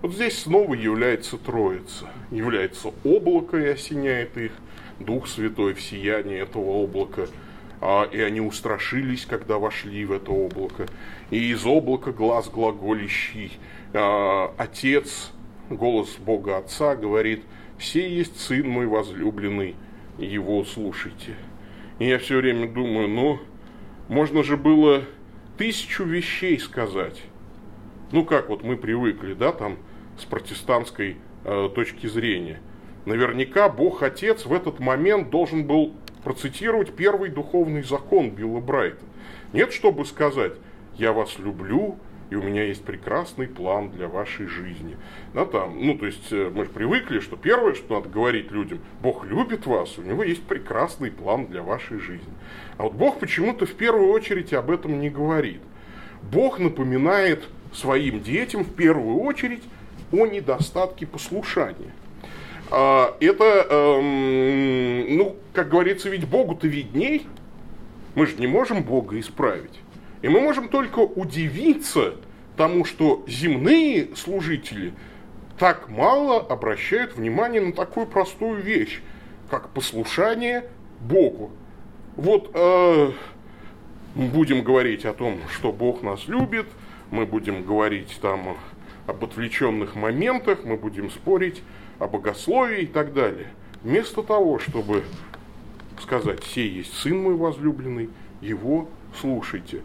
Вот 0.02 0.12
здесь 0.14 0.40
снова 0.40 0.74
является 0.74 1.36
Троица. 1.38 2.10
Является 2.30 2.92
облако 3.04 3.56
и 3.56 3.68
осеняет 3.68 4.36
их, 4.36 4.52
Дух 4.98 5.28
Святой 5.28 5.74
в 5.74 5.80
сиянии 5.80 6.40
этого 6.40 6.82
облака. 6.82 7.26
А, 7.80 8.04
и 8.04 8.20
они 8.20 8.40
устрашились, 8.40 9.26
когда 9.26 9.58
вошли 9.58 10.04
в 10.04 10.12
это 10.12 10.30
облако. 10.30 10.86
И 11.30 11.50
из 11.50 11.64
облака 11.64 12.12
глаз 12.12 12.48
глаголищий. 12.48 13.52
А, 13.92 14.52
Отец, 14.58 15.32
голос 15.70 16.16
Бога 16.18 16.58
Отца 16.58 16.96
говорит, 16.96 17.42
«Все 17.78 18.08
есть 18.08 18.40
Сын 18.40 18.68
мой 18.68 18.86
возлюбленный, 18.86 19.76
его 20.18 20.64
слушайте». 20.64 21.34
И 21.98 22.08
я 22.08 22.18
все 22.18 22.38
время 22.38 22.68
думаю, 22.68 23.08
ну, 23.08 23.40
можно 24.12 24.42
же 24.42 24.58
было 24.58 25.04
тысячу 25.56 26.04
вещей 26.04 26.60
сказать. 26.60 27.22
Ну, 28.12 28.26
как 28.26 28.50
вот 28.50 28.62
мы 28.62 28.76
привыкли, 28.76 29.32
да, 29.32 29.52
там, 29.52 29.78
с 30.18 30.26
протестантской 30.26 31.16
э, 31.44 31.70
точки 31.74 32.06
зрения. 32.08 32.60
Наверняка 33.06 33.70
Бог 33.70 34.02
Отец 34.02 34.44
в 34.44 34.52
этот 34.52 34.80
момент 34.80 35.30
должен 35.30 35.66
был 35.66 35.94
процитировать 36.24 36.94
первый 36.94 37.30
духовный 37.30 37.82
закон 37.82 38.30
Билла 38.32 38.60
Брайта. 38.60 39.02
Нет, 39.54 39.72
чтобы 39.72 40.04
сказать, 40.04 40.52
я 40.98 41.14
вас 41.14 41.38
люблю, 41.38 41.98
и 42.32 42.34
у 42.34 42.42
меня 42.42 42.64
есть 42.64 42.82
прекрасный 42.82 43.46
план 43.46 43.90
для 43.90 44.08
вашей 44.08 44.46
жизни. 44.46 44.96
Да, 45.34 45.44
там, 45.44 45.76
ну, 45.78 45.98
то 45.98 46.06
есть 46.06 46.32
э, 46.32 46.50
мы 46.54 46.64
же 46.64 46.70
привыкли, 46.70 47.20
что 47.20 47.36
первое, 47.36 47.74
что 47.74 47.96
надо 47.96 48.08
говорить 48.08 48.50
людям, 48.50 48.78
Бог 49.02 49.26
любит 49.26 49.66
вас, 49.66 49.98
у 49.98 50.02
него 50.02 50.22
есть 50.22 50.42
прекрасный 50.42 51.10
план 51.10 51.44
для 51.46 51.62
вашей 51.62 51.98
жизни. 51.98 52.32
А 52.78 52.84
вот 52.84 52.94
Бог 52.94 53.18
почему-то 53.18 53.66
в 53.66 53.74
первую 53.74 54.10
очередь 54.10 54.54
об 54.54 54.70
этом 54.70 54.98
не 54.98 55.10
говорит. 55.10 55.60
Бог 56.22 56.58
напоминает 56.58 57.44
своим 57.70 58.22
детям 58.22 58.64
в 58.64 58.72
первую 58.72 59.18
очередь 59.18 59.62
о 60.10 60.24
недостатке 60.24 61.06
послушания. 61.06 61.92
А, 62.70 63.14
это, 63.20 63.66
эм, 63.68 65.18
ну, 65.18 65.36
как 65.52 65.68
говорится, 65.68 66.08
ведь 66.08 66.26
Богу-то 66.26 66.66
видней. 66.66 67.26
Мы 68.14 68.26
же 68.26 68.36
не 68.36 68.46
можем 68.46 68.82
Бога 68.84 69.20
исправить. 69.20 69.81
И 70.22 70.28
мы 70.28 70.40
можем 70.40 70.68
только 70.68 71.00
удивиться 71.00 72.14
тому, 72.56 72.84
что 72.84 73.24
земные 73.26 74.14
служители 74.14 74.94
так 75.58 75.88
мало 75.88 76.40
обращают 76.40 77.16
внимание 77.16 77.60
на 77.60 77.72
такую 77.72 78.06
простую 78.06 78.62
вещь, 78.62 79.00
как 79.50 79.68
послушание 79.70 80.64
Богу. 81.00 81.50
Вот 82.16 82.50
э, 82.54 83.10
мы 84.14 84.26
будем 84.26 84.62
говорить 84.62 85.04
о 85.04 85.12
том, 85.12 85.38
что 85.52 85.72
Бог 85.72 86.02
нас 86.02 86.28
любит, 86.28 86.66
мы 87.10 87.26
будем 87.26 87.64
говорить 87.64 88.18
там 88.20 88.56
об 89.06 89.24
отвлеченных 89.24 89.96
моментах, 89.96 90.60
мы 90.64 90.76
будем 90.76 91.10
спорить 91.10 91.62
о 91.98 92.06
богословии 92.06 92.82
и 92.82 92.86
так 92.86 93.12
далее. 93.12 93.48
Вместо 93.82 94.22
того, 94.22 94.58
чтобы 94.58 95.02
сказать, 96.00 96.44
сей 96.44 96.68
есть 96.68 96.94
сын 96.94 97.20
мой 97.20 97.34
возлюбленный, 97.34 98.10
его 98.40 98.88
слушайте. 99.20 99.82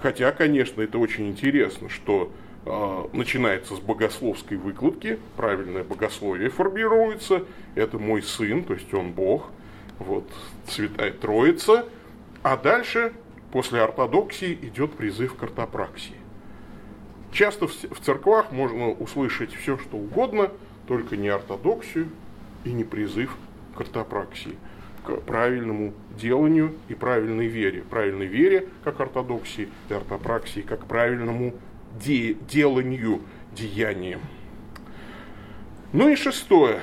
Хотя, 0.00 0.32
конечно, 0.32 0.82
это 0.82 0.98
очень 0.98 1.28
интересно, 1.28 1.88
что 1.88 2.30
э, 2.64 3.04
начинается 3.16 3.74
с 3.76 3.80
богословской 3.80 4.56
выкладки, 4.56 5.18
правильное 5.36 5.84
богословие 5.84 6.50
формируется, 6.50 7.44
это 7.74 7.98
мой 7.98 8.22
сын, 8.22 8.64
то 8.64 8.74
есть 8.74 8.92
он 8.92 9.12
Бог, 9.12 9.50
вот, 9.98 10.30
Святая 10.68 11.12
Троица, 11.12 11.86
а 12.42 12.56
дальше, 12.56 13.12
после 13.52 13.80
ортодоксии, 13.80 14.58
идет 14.62 14.92
призыв 14.92 15.34
к 15.34 15.42
ортопраксии. 15.42 16.16
Часто 17.32 17.66
в 17.66 18.00
церквах 18.04 18.52
можно 18.52 18.90
услышать 18.90 19.54
все, 19.54 19.78
что 19.78 19.96
угодно, 19.96 20.50
только 20.86 21.16
не 21.16 21.28
ортодоксию 21.28 22.08
и 22.64 22.72
не 22.72 22.84
призыв 22.84 23.36
к 23.74 23.80
ортопраксии, 23.80 24.56
к 25.06 25.20
правильному 25.20 25.94
деланию 26.18 26.74
и 26.88 26.94
правильной 26.94 27.46
вере. 27.46 27.82
Правильной 27.88 28.26
вере, 28.26 28.68
как 28.82 29.00
ортодоксии, 29.00 29.68
и 29.88 29.94
ортопраксии, 29.94 30.60
как 30.60 30.86
правильному 30.86 31.54
де- 32.04 32.34
деланию, 32.34 33.22
деяниям. 33.52 34.20
Ну 35.92 36.08
и 36.08 36.16
шестое. 36.16 36.80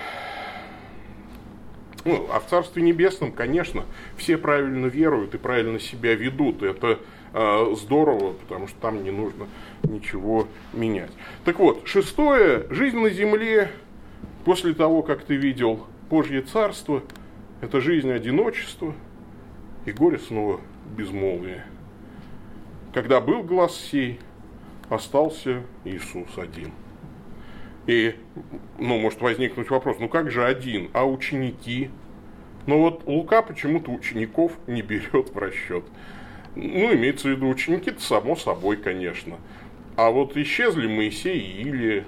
Ну, 2.06 2.28
а 2.32 2.40
в 2.40 2.48
Царстве 2.48 2.82
Небесном, 2.82 3.32
конечно, 3.32 3.86
все 4.18 4.38
правильно 4.38 4.88
веруют 4.88 5.36
и 5.36 5.38
правильно 5.38 5.80
себя 5.80 6.16
ведут. 6.16 6.64
Это 6.64 7.00
э, 7.34 7.76
здорово, 7.76 8.34
потому 8.34 8.68
что 8.68 8.80
там 8.80 9.04
не 9.04 9.12
нужно 9.12 9.48
ничего 9.84 10.48
менять. 10.74 11.12
Так 11.46 11.60
вот, 11.60 11.88
шестое. 11.88 12.68
Жизнь 12.70 12.98
на 12.98 13.10
земле 13.10 13.72
после 14.46 14.74
того, 14.74 15.02
как 15.02 15.24
ты 15.24 15.36
видел 15.36 15.88
Божье 16.10 16.42
Царство, 16.42 17.04
это 17.64 17.80
жизнь 17.80 18.12
одиночества 18.12 18.94
и 19.86 19.94
горе 19.94 20.20
снова 20.20 20.60
безмолвие. 20.98 21.64
Когда 22.94 23.22
был 23.22 23.42
глаз 23.42 23.74
сей, 23.74 24.20
остался 24.90 25.64
Иисус 25.86 26.38
один. 26.38 26.74
И, 27.88 28.16
ну, 28.78 29.00
может 29.00 29.22
возникнуть 29.22 29.70
вопрос, 29.70 29.96
ну 30.02 30.10
как 30.10 30.30
же 30.30 30.44
один, 30.44 30.90
а 30.92 31.06
ученики? 31.06 31.90
Но 32.66 32.80
вот 32.80 33.04
Лука 33.06 33.42
почему-то 33.42 33.92
учеников 33.92 34.52
не 34.68 34.82
берет 34.82 35.30
в 35.34 35.38
расчет. 35.38 35.86
Ну, 36.56 36.94
имеется 36.94 37.30
в 37.30 37.32
виду 37.32 37.48
ученики-то 37.48 38.02
само 38.02 38.36
собой, 38.36 38.76
конечно. 38.76 39.38
А 39.96 40.12
вот 40.12 40.36
исчезли 40.36 40.88
Моисей 40.88 41.40
и 41.40 41.62
Илия, 41.62 42.04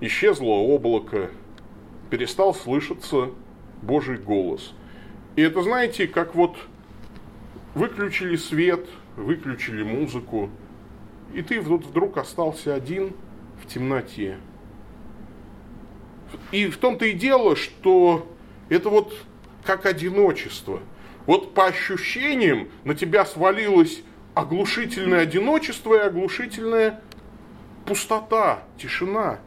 исчезло 0.00 0.50
облако, 0.50 1.30
перестал 2.10 2.52
слышаться 2.54 3.30
Божий 3.82 4.16
голос. 4.16 4.74
И 5.36 5.42
это, 5.42 5.62
знаете, 5.62 6.06
как 6.06 6.34
вот 6.34 6.56
выключили 7.74 8.36
свет, 8.36 8.86
выключили 9.16 9.82
музыку, 9.82 10.50
и 11.34 11.42
ты 11.42 11.60
вот 11.60 11.84
вдруг 11.84 12.18
остался 12.18 12.74
один 12.74 13.12
в 13.62 13.66
темноте. 13.66 14.38
И 16.52 16.66
в 16.66 16.76
том-то 16.76 17.06
и 17.06 17.12
дело, 17.12 17.56
что 17.56 18.28
это 18.68 18.88
вот 18.88 19.14
как 19.64 19.86
одиночество. 19.86 20.80
Вот 21.26 21.54
по 21.54 21.66
ощущениям 21.66 22.68
на 22.84 22.94
тебя 22.94 23.24
свалилось 23.24 24.02
оглушительное 24.34 25.20
одиночество 25.20 25.94
и 25.94 26.06
оглушительная 26.06 27.00
пустота, 27.84 28.64
тишина. 28.78 29.40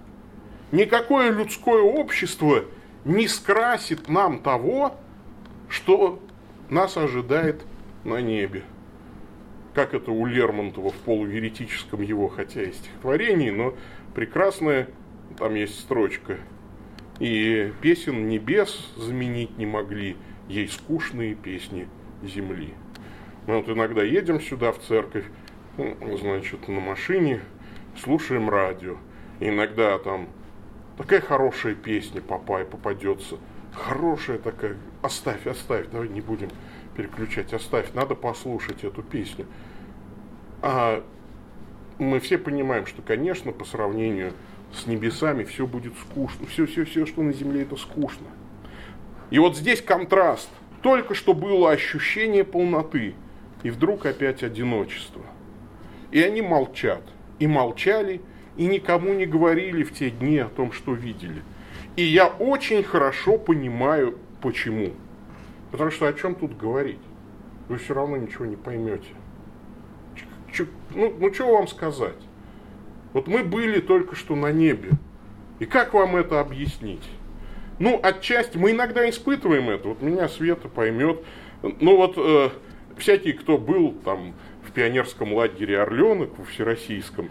Никакое 0.71 1.31
людское 1.31 1.81
общество 1.81 2.65
не 3.05 3.27
скрасит 3.27 4.07
нам 4.07 4.39
того, 4.41 4.95
что 5.73 6.19
нас 6.69 6.95
ожидает 6.95 7.65
на 8.03 8.21
небе. 8.21 8.63
Как 9.73 9.93
это 9.93 10.11
у 10.11 10.25
Лермонтова 10.25 10.91
в 10.91 10.95
полуверетическом 10.97 12.01
его, 12.01 12.29
хотя 12.29 12.61
и 12.61 12.71
стихотворении, 12.71 13.49
но 13.49 13.73
прекрасная, 14.13 14.87
там 15.37 15.55
есть 15.55 15.79
строчка– 15.79 16.37
и 17.19 17.71
песен 17.81 18.27
небес 18.27 18.91
заменить 18.97 19.57
не 19.57 19.65
могли, 19.65 20.17
ей 20.49 20.67
скучные 20.67 21.35
песни 21.35 21.87
земли. 22.23 22.73
Мы 23.45 23.57
вот 23.57 23.69
иногда 23.69 24.03
едем 24.03 24.41
сюда 24.41 24.71
в 24.71 24.79
церковь, 24.79 25.25
ну, 25.77 26.17
значит, 26.17 26.67
на 26.67 26.79
машине, 26.79 27.41
слушаем 27.97 28.49
радио. 28.49 28.97
И 29.39 29.49
иногда 29.49 29.97
там 29.99 30.27
такая 30.97 31.21
хорошая 31.21 31.75
песня 31.75 32.21
Папай 32.21 32.65
попадется. 32.65 33.37
Хорошая 33.73 34.37
такая. 34.37 34.77
Оставь, 35.01 35.47
оставь, 35.47 35.87
давай 35.89 36.07
не 36.09 36.21
будем 36.21 36.49
переключать, 36.95 37.53
оставь. 37.53 37.93
Надо 37.93 38.15
послушать 38.15 38.83
эту 38.83 39.01
песню. 39.01 39.47
А 40.61 41.03
мы 41.97 42.19
все 42.19 42.37
понимаем, 42.37 42.85
что, 42.85 43.01
конечно, 43.01 43.51
по 43.51 43.65
сравнению 43.65 44.33
с 44.73 44.87
небесами 44.87 45.43
все 45.43 45.67
будет 45.67 45.93
скучно. 45.97 46.45
Все, 46.47 46.65
все, 46.65 46.85
все, 46.85 47.05
что 47.05 47.21
на 47.21 47.33
земле, 47.33 47.63
это 47.63 47.75
скучно. 47.75 48.27
И 49.29 49.39
вот 49.39 49.57
здесь 49.57 49.81
контраст. 49.81 50.49
Только 50.81 51.15
что 51.15 51.33
было 51.33 51.71
ощущение 51.71 52.43
полноты, 52.43 53.15
и 53.63 53.69
вдруг 53.69 54.05
опять 54.05 54.43
одиночество. 54.43 55.21
И 56.11 56.21
они 56.21 56.41
молчат. 56.41 57.01
И 57.39 57.47
молчали, 57.47 58.21
и 58.57 58.65
никому 58.65 59.13
не 59.13 59.25
говорили 59.25 59.83
в 59.83 59.93
те 59.93 60.09
дни 60.09 60.37
о 60.39 60.47
том, 60.47 60.71
что 60.71 60.93
видели. 60.93 61.41
И 61.95 62.03
я 62.03 62.27
очень 62.27 62.83
хорошо 62.83 63.37
понимаю, 63.37 64.17
почему. 64.41 64.91
Потому 65.71 65.91
что 65.91 66.07
о 66.07 66.13
чем 66.13 66.35
тут 66.35 66.57
говорить? 66.57 66.99
Вы 67.67 67.77
все 67.77 67.93
равно 67.93 68.17
ничего 68.17 68.45
не 68.45 68.55
поймете. 68.55 69.09
Ну, 70.93 71.15
ну 71.19 71.33
что 71.33 71.51
вам 71.51 71.67
сказать? 71.67 72.17
Вот 73.13 73.27
мы 73.27 73.43
были 73.43 73.79
только 73.79 74.15
что 74.15 74.35
на 74.35 74.51
небе. 74.51 74.91
И 75.59 75.65
как 75.65 75.93
вам 75.93 76.15
это 76.15 76.39
объяснить? 76.39 77.07
Ну, 77.79 77.99
отчасти 78.01 78.57
мы 78.57 78.71
иногда 78.71 79.07
испытываем 79.09 79.69
это. 79.69 79.89
Вот 79.89 80.01
меня 80.01 80.27
Света 80.27 80.67
поймет. 80.67 81.23
Ну 81.61 81.95
вот 81.95 82.15
э, 82.17 82.49
всякий, 82.97 83.33
кто 83.33 83.57
был 83.57 83.93
там 84.03 84.33
в 84.63 84.71
пионерском 84.71 85.33
лагере 85.33 85.79
Орленок, 85.79 86.37
во 86.37 86.45
всероссийском, 86.45 87.29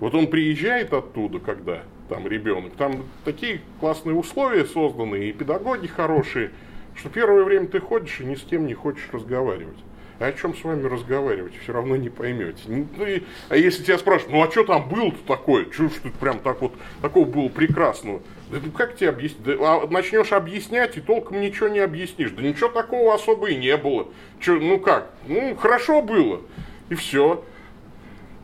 вот 0.00 0.14
он 0.14 0.28
приезжает 0.28 0.92
оттуда, 0.92 1.38
когда 1.38 1.82
там 2.08 2.26
ребенок, 2.26 2.72
там 2.74 3.04
такие 3.24 3.60
классные 3.80 4.14
условия 4.14 4.64
созданы, 4.64 5.28
и 5.28 5.32
педагоги 5.32 5.86
хорошие, 5.86 6.50
что 6.94 7.08
первое 7.08 7.44
время 7.44 7.66
ты 7.66 7.80
ходишь 7.80 8.20
и 8.20 8.24
ни 8.24 8.34
с 8.34 8.42
кем 8.42 8.66
не 8.66 8.74
хочешь 8.74 9.08
разговаривать. 9.12 9.76
А 10.18 10.26
о 10.26 10.32
чем 10.32 10.56
с 10.56 10.64
вами 10.64 10.84
разговаривать, 10.84 11.52
все 11.62 11.72
равно 11.72 11.94
не 11.94 12.08
поймете. 12.08 12.60
Ну, 12.66 13.06
и, 13.06 13.22
а 13.48 13.56
если 13.56 13.84
тебя 13.84 13.98
спрашивают, 13.98 14.32
ну 14.32 14.42
а 14.42 14.50
что 14.50 14.64
там 14.64 14.88
было-то 14.88 15.18
такое, 15.28 15.70
что 15.70 15.88
ж 15.88 15.92
тут 16.02 16.14
прям 16.14 16.40
так 16.40 16.60
вот, 16.60 16.72
такого 17.00 17.24
было 17.24 17.48
прекрасного, 17.48 18.20
да 18.50 18.58
ну 18.60 18.72
как 18.72 18.96
тебе 18.96 19.10
объяснить, 19.10 19.44
да, 19.44 19.54
а 19.60 19.86
начнешь 19.88 20.32
объяснять 20.32 20.96
и 20.96 21.00
толком 21.00 21.40
ничего 21.40 21.68
не 21.68 21.78
объяснишь, 21.78 22.32
да 22.32 22.42
ничего 22.42 22.68
такого 22.68 23.14
особо 23.14 23.50
и 23.50 23.56
не 23.56 23.76
было, 23.76 24.08
Че, 24.40 24.54
ну 24.54 24.80
как, 24.80 25.12
ну 25.28 25.54
хорошо 25.54 26.02
было, 26.02 26.40
и 26.88 26.96
все. 26.96 27.44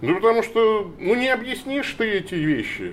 Ну 0.05 0.17
потому 0.17 0.43
что, 0.43 0.93
ну 0.99 1.15
не 1.15 1.29
объяснишь 1.29 1.95
ты 1.97 2.19
эти 2.19 2.35
вещи, 2.35 2.93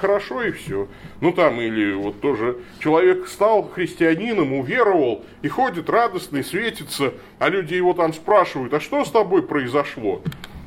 хорошо 0.00 0.42
и 0.42 0.52
все. 0.52 0.86
Ну 1.20 1.32
там 1.32 1.60
или 1.60 1.94
вот 1.94 2.20
тоже 2.20 2.58
человек 2.78 3.26
стал 3.26 3.68
христианином, 3.68 4.52
уверовал 4.52 5.24
и 5.42 5.48
ходит 5.48 5.90
радостный, 5.90 6.44
светится, 6.44 7.14
а 7.40 7.48
люди 7.48 7.74
его 7.74 7.92
там 7.92 8.12
спрашивают, 8.12 8.72
а 8.72 8.78
что 8.78 9.04
с 9.04 9.10
тобой 9.10 9.42
произошло? 9.42 10.22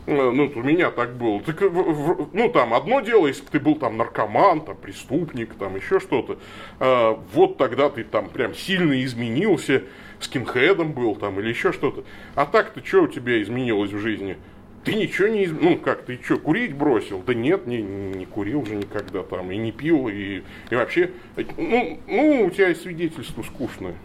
Э, 0.08 0.30
ну, 0.30 0.52
у 0.54 0.62
меня 0.62 0.92
так 0.92 1.16
было. 1.16 1.40
Так, 1.42 1.62
ну, 1.62 2.50
там, 2.50 2.74
одно 2.74 3.00
дело, 3.00 3.28
если 3.28 3.46
ты 3.46 3.60
был 3.60 3.76
там 3.76 3.98
наркоман, 3.98 4.62
там, 4.62 4.76
преступник, 4.76 5.56
там, 5.56 5.76
еще 5.78 6.00
что-то. 6.00 6.38
А, 6.80 7.20
вот 7.34 7.58
тогда 7.58 7.90
ты 7.90 8.04
там 8.04 8.30
прям 8.30 8.54
сильно 8.54 9.04
изменился, 9.04 9.84
скинхедом 10.20 10.92
был 10.92 11.16
там, 11.16 11.40
или 11.40 11.50
еще 11.50 11.72
что-то. 11.72 12.04
А 12.36 12.46
так-то 12.46 12.86
что 12.86 13.04
у 13.04 13.08
тебя 13.08 13.42
изменилось 13.42 13.92
в 13.92 14.00
жизни? 14.00 14.38
Ты 14.86 14.94
ничего 14.94 15.28
не, 15.28 15.48
ну 15.48 15.78
как, 15.78 16.04
ты 16.06 16.20
что, 16.24 16.38
курить 16.38 16.74
бросил? 16.74 17.24
Да 17.26 17.34
нет, 17.34 17.66
не, 17.66 17.82
не 17.82 18.26
курил 18.28 18.62
уже 18.62 18.76
никогда 18.76 19.24
там, 19.24 19.52
и 19.52 19.58
не 19.58 19.72
пил, 19.72 20.08
и, 20.08 20.44
и 20.70 20.76
вообще, 20.76 21.10
ну, 21.58 22.00
ну, 22.08 22.46
у 22.46 22.52
тебя 22.52 22.74
свидетельство 22.76 23.42
скучное, 23.42 23.96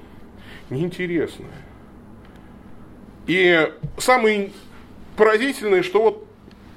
неинтересное. 0.70 1.50
И 3.26 3.70
самое 3.98 4.50
поразительное, 5.16 5.82
что 5.82 6.02
вот 6.02 6.26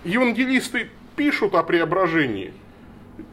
евангелисты 0.04 0.90
пишут 1.16 1.56
о 1.56 1.64
преображении, 1.64 2.54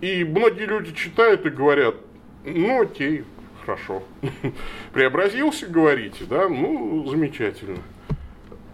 и 0.01 0.23
многие 0.23 0.67
люди 0.67 0.95
читают 0.95 1.45
и 1.47 1.51
говорят, 1.51 1.97
ну 2.45 2.83
окей, 2.83 3.25
хорошо, 3.63 4.05
преобразился, 4.93 5.67
говорите, 5.67 6.25
да, 6.27 6.49
ну 6.49 7.05
замечательно. 7.09 7.81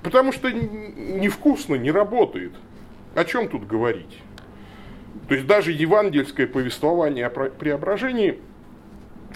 Потому 0.07 0.31
что 0.31 0.53
невкусно, 0.53 1.75
не 1.75 1.91
работает. 1.91 2.53
О 3.17 3.25
чем 3.25 3.49
тут 3.49 3.67
говорить? 3.67 4.23
То 5.27 5.35
есть 5.35 5.49
даже 5.49 5.73
евангельское 5.73 6.47
повествование 6.47 7.27
о 7.27 7.31
преображении 7.31 8.39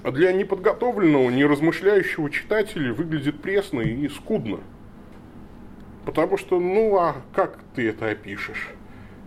для 0.05 0.33
неподготовленного, 0.33 1.29
неразмышляющего 1.29 2.31
читателя 2.31 2.95
выглядит 2.95 3.43
пресно 3.43 3.81
и 3.81 4.09
скудно. 4.09 4.61
Потому 6.07 6.39
что, 6.39 6.61
ну 6.61 6.97
а 6.99 7.17
как 7.35 7.59
ты 7.75 7.89
это 7.89 8.09
опишешь? 8.09 8.69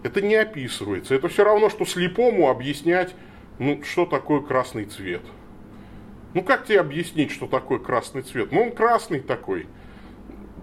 Это 0.04 0.22
не 0.22 0.36
описывается. 0.36 1.14
Это 1.14 1.28
все 1.28 1.44
равно, 1.44 1.70
что 1.70 1.84
слепому 1.84 2.50
объяснять, 2.50 3.14
ну, 3.60 3.84
что 3.84 4.06
такое 4.06 4.40
красный 4.40 4.86
цвет. 4.86 5.24
Ну, 6.36 6.42
как 6.42 6.64
тебе 6.66 6.80
объяснить, 6.80 7.32
что 7.32 7.48
такое 7.48 7.80
красный 7.80 8.22
цвет? 8.22 8.54
Ну, 8.54 8.62
он 8.62 8.72
красный 8.72 9.20
такой– 9.20 9.68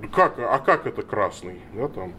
как, 0.08 0.38
а 0.38 0.58
как 0.58 0.86
это 0.86 1.02
красный? 1.02 1.60
Да, 1.74 1.88
там. 1.88 2.14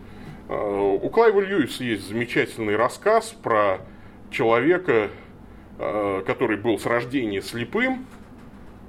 А, 0.50 0.94
у 0.94 1.10
Клайва 1.10 1.40
Льюиса 1.42 1.84
есть 1.84 2.08
замечательный 2.08 2.76
рассказ 2.76 3.30
про 3.30 3.80
человека, 4.30 5.10
а, 5.80 6.24
который 6.24 6.58
был 6.58 6.78
с 6.80 6.86
рождения 6.86 7.42
слепым, 7.42 8.06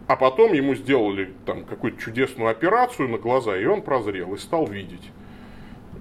А 0.09 0.17
потом 0.17 0.53
ему 0.53 0.75
сделали 0.75 1.33
там 1.47 1.65
какую-то 1.65 2.01
чудесную 2.01 2.51
операцию 2.51 3.09
на 3.09 3.19
глаза, 3.19 3.57
и 3.57 3.65
он 3.65 3.83
прозрел 3.83 4.35
и 4.35 4.39
стал 4.39 4.67
видеть. 4.67 5.11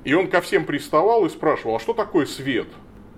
И 0.04 0.14
он 0.14 0.28
ко 0.28 0.42
всем 0.42 0.66
приставал 0.66 1.26
и 1.26 1.30
спрашивал, 1.30 1.76
а 1.76 1.80
что 1.80 1.94
такое 1.94 2.26
свет? 2.26 2.68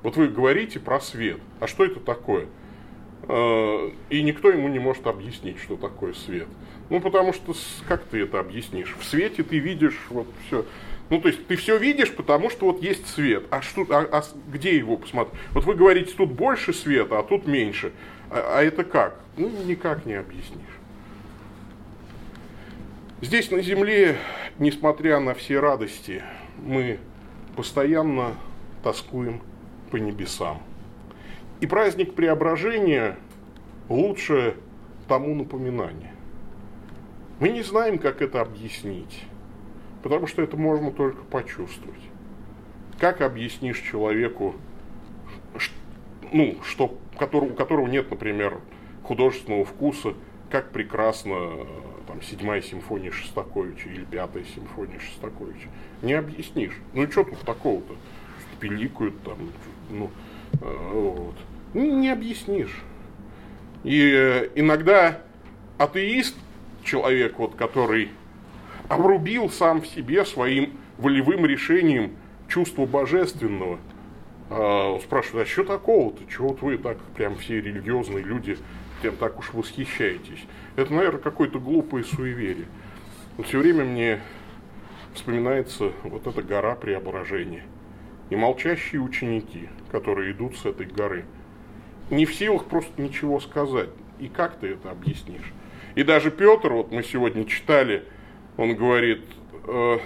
Вот 0.04 0.18
вы 0.18 0.28
говорите 0.28 0.80
про 0.80 1.00
свет, 1.00 1.40
а 1.62 1.68
что 1.68 1.86
это 1.86 2.00
такое? 2.02 2.48
Э, 3.28 3.92
и 4.10 4.22
никто 4.22 4.50
ему 4.50 4.68
не 4.68 4.80
может 4.80 5.08
объяснить, 5.08 5.60
что 5.60 5.78
такое 5.78 6.14
свет. 6.14 6.48
Ну, 6.90 7.00
потому 7.00 7.34
что 7.34 7.54
как 7.88 8.04
ты 8.04 8.22
это 8.22 8.40
объяснишь? 8.40 8.96
В 9.00 9.04
свете 9.06 9.44
ты 9.44 9.60
видишь 9.60 10.00
вот 10.10 10.28
все. 10.46 10.66
Ну, 11.10 11.22
то 11.22 11.28
есть 11.30 11.46
ты 11.48 11.56
все 11.56 11.78
видишь, 11.78 12.12
потому 12.14 12.50
что 12.50 12.66
вот 12.66 12.82
есть 12.82 13.08
свет. 13.08 13.46
А, 13.50 13.62
что, 13.62 13.86
а, 13.90 14.08
а 14.12 14.24
где 14.52 14.76
его 14.76 14.98
посмотреть? 14.98 15.40
Вот 15.52 15.64
вы 15.66 15.76
говорите, 15.76 16.14
тут 16.16 16.32
больше 16.32 16.74
света, 16.74 17.20
а 17.20 17.24
тут 17.24 17.48
меньше. 17.48 17.94
А, 18.30 18.58
а 18.58 18.64
это 18.64 18.84
как? 18.84 19.20
Ну, 19.38 19.50
никак 19.66 20.06
не 20.06 20.16
объяснишь. 20.16 20.62
Здесь 23.22 23.52
на 23.52 23.62
земле, 23.62 24.18
несмотря 24.60 25.20
на 25.20 25.34
все 25.34 25.60
радости, 25.60 26.22
мы 26.58 27.00
постоянно 27.56 28.36
тоскуем 28.84 29.42
по 29.92 29.96
небесам. 29.96 30.62
И 31.64 31.66
праздник 31.66 32.14
преображения 32.14 33.16
лучше 33.88 34.58
тому 35.08 35.34
напоминание. 35.34 36.12
Мы 37.40 37.52
не 37.52 37.62
знаем, 37.62 38.00
как 38.00 38.22
это 38.22 38.42
объяснить, 38.42 39.24
потому 40.04 40.28
что 40.28 40.42
это 40.42 40.58
можно 40.58 40.92
только 40.92 41.24
почувствовать. 41.24 42.02
Как 43.00 43.22
объяснишь 43.22 43.80
человеку, 43.80 44.56
ну, 46.34 46.58
что, 46.66 46.98
у 47.16 47.48
которого 47.54 47.88
нет, 47.88 48.12
например, 48.12 48.60
художественного 49.02 49.64
вкуса, 49.64 50.16
как 50.50 50.72
прекрасно 50.72 51.66
там, 52.08 52.22
седьмая 52.22 52.62
симфония 52.62 53.12
Шостаковича 53.12 53.88
или 53.88 54.04
пятая 54.04 54.44
симфония 54.44 55.00
Шостаковича. 55.00 55.70
Не 56.02 56.16
объяснишь. 56.16 56.78
Ну 56.94 57.10
что 57.10 57.24
тут 57.24 57.40
такого-то? 57.40 57.96
Пиликают 58.60 59.24
там, 59.24 59.38
ну, 59.90 60.12
э, 60.62 60.90
вот. 60.92 61.36
Не 61.74 62.10
объяснишь. 62.10 62.82
И 63.84 64.12
э, 64.16 64.50
иногда 64.56 65.22
атеист, 65.78 66.36
человек, 66.84 67.38
вот, 67.40 67.56
который 67.56 68.10
обрубил 68.88 69.50
сам 69.50 69.82
в 69.82 69.88
себе 69.88 70.24
своим 70.26 70.78
волевым 70.98 71.46
решением 71.46 72.16
чувство 72.48 72.86
божественного, 72.86 73.80
э, 74.50 75.00
спрашивает, 75.02 75.48
а 75.48 75.50
что 75.50 75.64
такого-то? 75.64 76.24
Чего 76.32 76.50
вот 76.50 76.62
вы 76.62 76.78
так 76.78 76.98
прям 77.16 77.36
все 77.38 77.60
религиозные 77.60 78.24
люди 78.24 78.58
тем 79.02 79.16
так 79.16 79.40
уж 79.40 79.54
восхищаетесь? 79.54 80.46
Это, 80.76 80.94
наверное, 80.94 81.22
какое-то 81.22 81.60
глупое 81.60 82.04
суеверие. 82.04 82.68
Но 83.38 83.44
все 83.44 83.60
время 83.60 83.84
мне 83.84 84.20
вспоминается 85.14 85.92
вот 86.04 86.28
эта 86.28 86.42
гора 86.44 86.76
преображения. 86.76 87.64
И 88.30 88.36
молчащие 88.36 89.02
ученики, 89.02 89.70
которые 89.92 90.32
идут 90.32 90.58
с 90.58 90.66
этой 90.66 90.86
горы. 90.86 91.26
Не 92.10 92.26
в 92.26 92.34
силах 92.34 92.66
просто 92.66 93.02
ничего 93.02 93.40
сказать. 93.40 93.90
И 94.20 94.28
как 94.28 94.58
ты 94.58 94.68
это 94.68 94.92
объяснишь? 94.92 95.54
И 95.96 96.04
даже 96.04 96.32
Петр, 96.32 96.72
вот 96.74 96.92
мы 96.92 97.04
сегодня 97.04 97.46
читали, 97.46 98.04
он 98.58 98.76
говорит, 98.76 99.22
э, 99.68 99.98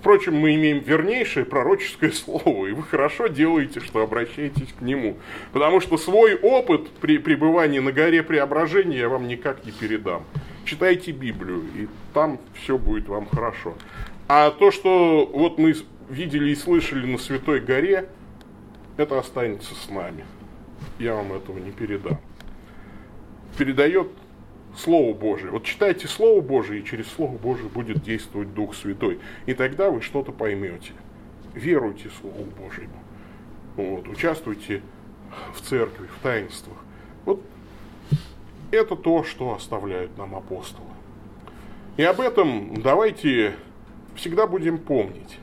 Впрочем, 0.00 0.34
мы 0.34 0.54
имеем 0.54 0.78
вернейшее 0.78 1.44
пророческое 1.44 2.10
слово, 2.12 2.68
и 2.68 2.72
вы 2.72 2.82
хорошо 2.82 3.26
делаете, 3.26 3.80
что 3.80 4.00
обращаетесь 4.00 4.72
к 4.78 4.80
нему. 4.80 5.18
Потому 5.52 5.80
что 5.80 5.98
свой 5.98 6.34
опыт 6.34 6.88
при 7.00 7.18
пребывании 7.18 7.80
на 7.80 7.92
горе 7.92 8.22
преображения 8.22 8.98
я 8.98 9.08
вам 9.10 9.28
никак 9.28 9.64
не 9.66 9.72
передам. 9.72 10.24
Читайте 10.64 11.12
Библию, 11.12 11.64
и 11.76 11.88
там 12.14 12.40
все 12.54 12.78
будет 12.78 13.08
вам 13.08 13.26
хорошо. 13.26 13.74
А 14.26 14.50
то, 14.50 14.70
что 14.70 15.28
вот 15.32 15.58
мы 15.58 15.74
видели 16.08 16.50
и 16.50 16.54
слышали 16.54 17.04
на 17.04 17.18
Святой 17.18 17.60
горе, 17.60 18.08
это 19.00 19.18
останется 19.18 19.74
с 19.74 19.88
нами. 19.88 20.24
Я 20.98 21.14
вам 21.14 21.32
этого 21.32 21.58
не 21.58 21.70
передам. 21.70 22.18
Передает 23.56 24.08
Слово 24.76 25.14
Божие. 25.14 25.50
Вот 25.50 25.64
читайте 25.64 26.06
Слово 26.06 26.40
Божие, 26.40 26.80
и 26.80 26.84
через 26.84 27.08
Слово 27.08 27.36
Божие 27.36 27.68
будет 27.68 28.02
действовать 28.02 28.54
Дух 28.54 28.74
Святой. 28.74 29.18
И 29.46 29.54
тогда 29.54 29.90
вы 29.90 30.02
что-то 30.02 30.32
поймете. 30.32 30.92
Веруйте 31.54 32.10
Слову 32.20 32.44
Божьему. 32.44 32.94
Вот, 33.76 34.06
участвуйте 34.08 34.82
в 35.54 35.60
церкви, 35.62 36.06
в 36.06 36.22
таинствах. 36.22 36.76
Вот 37.24 37.42
это 38.70 38.96
то, 38.96 39.24
что 39.24 39.54
оставляют 39.54 40.16
нам 40.18 40.34
апостолы. 40.34 40.86
И 41.96 42.02
об 42.02 42.20
этом 42.20 42.80
давайте 42.82 43.54
всегда 44.14 44.46
будем 44.46 44.78
помнить. 44.78 45.38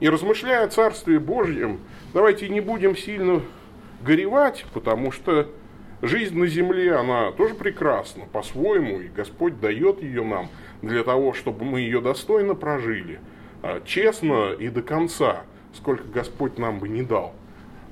И 0.00 0.08
размышляя 0.08 0.64
о 0.64 0.68
Царстве 0.68 1.20
Божьем, 1.20 1.78
давайте 2.12 2.48
не 2.48 2.60
будем 2.60 2.96
сильно 2.96 3.42
горевать, 4.02 4.64
потому 4.72 5.12
что 5.12 5.48
Жизнь 6.02 6.36
на 6.36 6.48
земле, 6.48 6.96
она 6.96 7.30
тоже 7.30 7.54
прекрасна 7.54 8.24
по-своему, 8.26 9.00
и 9.00 9.06
Господь 9.06 9.60
дает 9.60 10.02
ее 10.02 10.24
нам 10.24 10.48
для 10.82 11.04
того, 11.04 11.32
чтобы 11.32 11.64
мы 11.64 11.78
ее 11.78 12.00
достойно 12.00 12.56
прожили, 12.56 13.20
а, 13.62 13.80
честно 13.84 14.52
и 14.52 14.68
до 14.68 14.82
конца, 14.82 15.44
сколько 15.72 16.02
Господь 16.08 16.58
нам 16.58 16.80
бы 16.80 16.88
не 16.88 17.02
дал. 17.02 17.34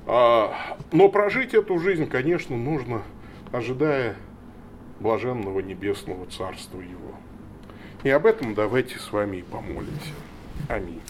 А, 0.07 0.77
но 0.91 1.07
прожить 1.07 1.53
эту 1.53 1.79
жизнь, 1.79 2.05
конечно, 2.05 2.57
нужно, 2.57 3.01
ожидая 3.53 4.17
блаженного 4.99 5.61
небесного 5.61 6.25
царства 6.25 6.81
Его. 6.81 7.15
И 8.03 8.09
об 8.09 8.25
этом 8.25 8.55
давайте 8.55 8.99
с 8.99 9.13
вами 9.13 9.37
и 9.37 9.41
помолимся. 9.41 10.13
Аминь. 10.67 11.01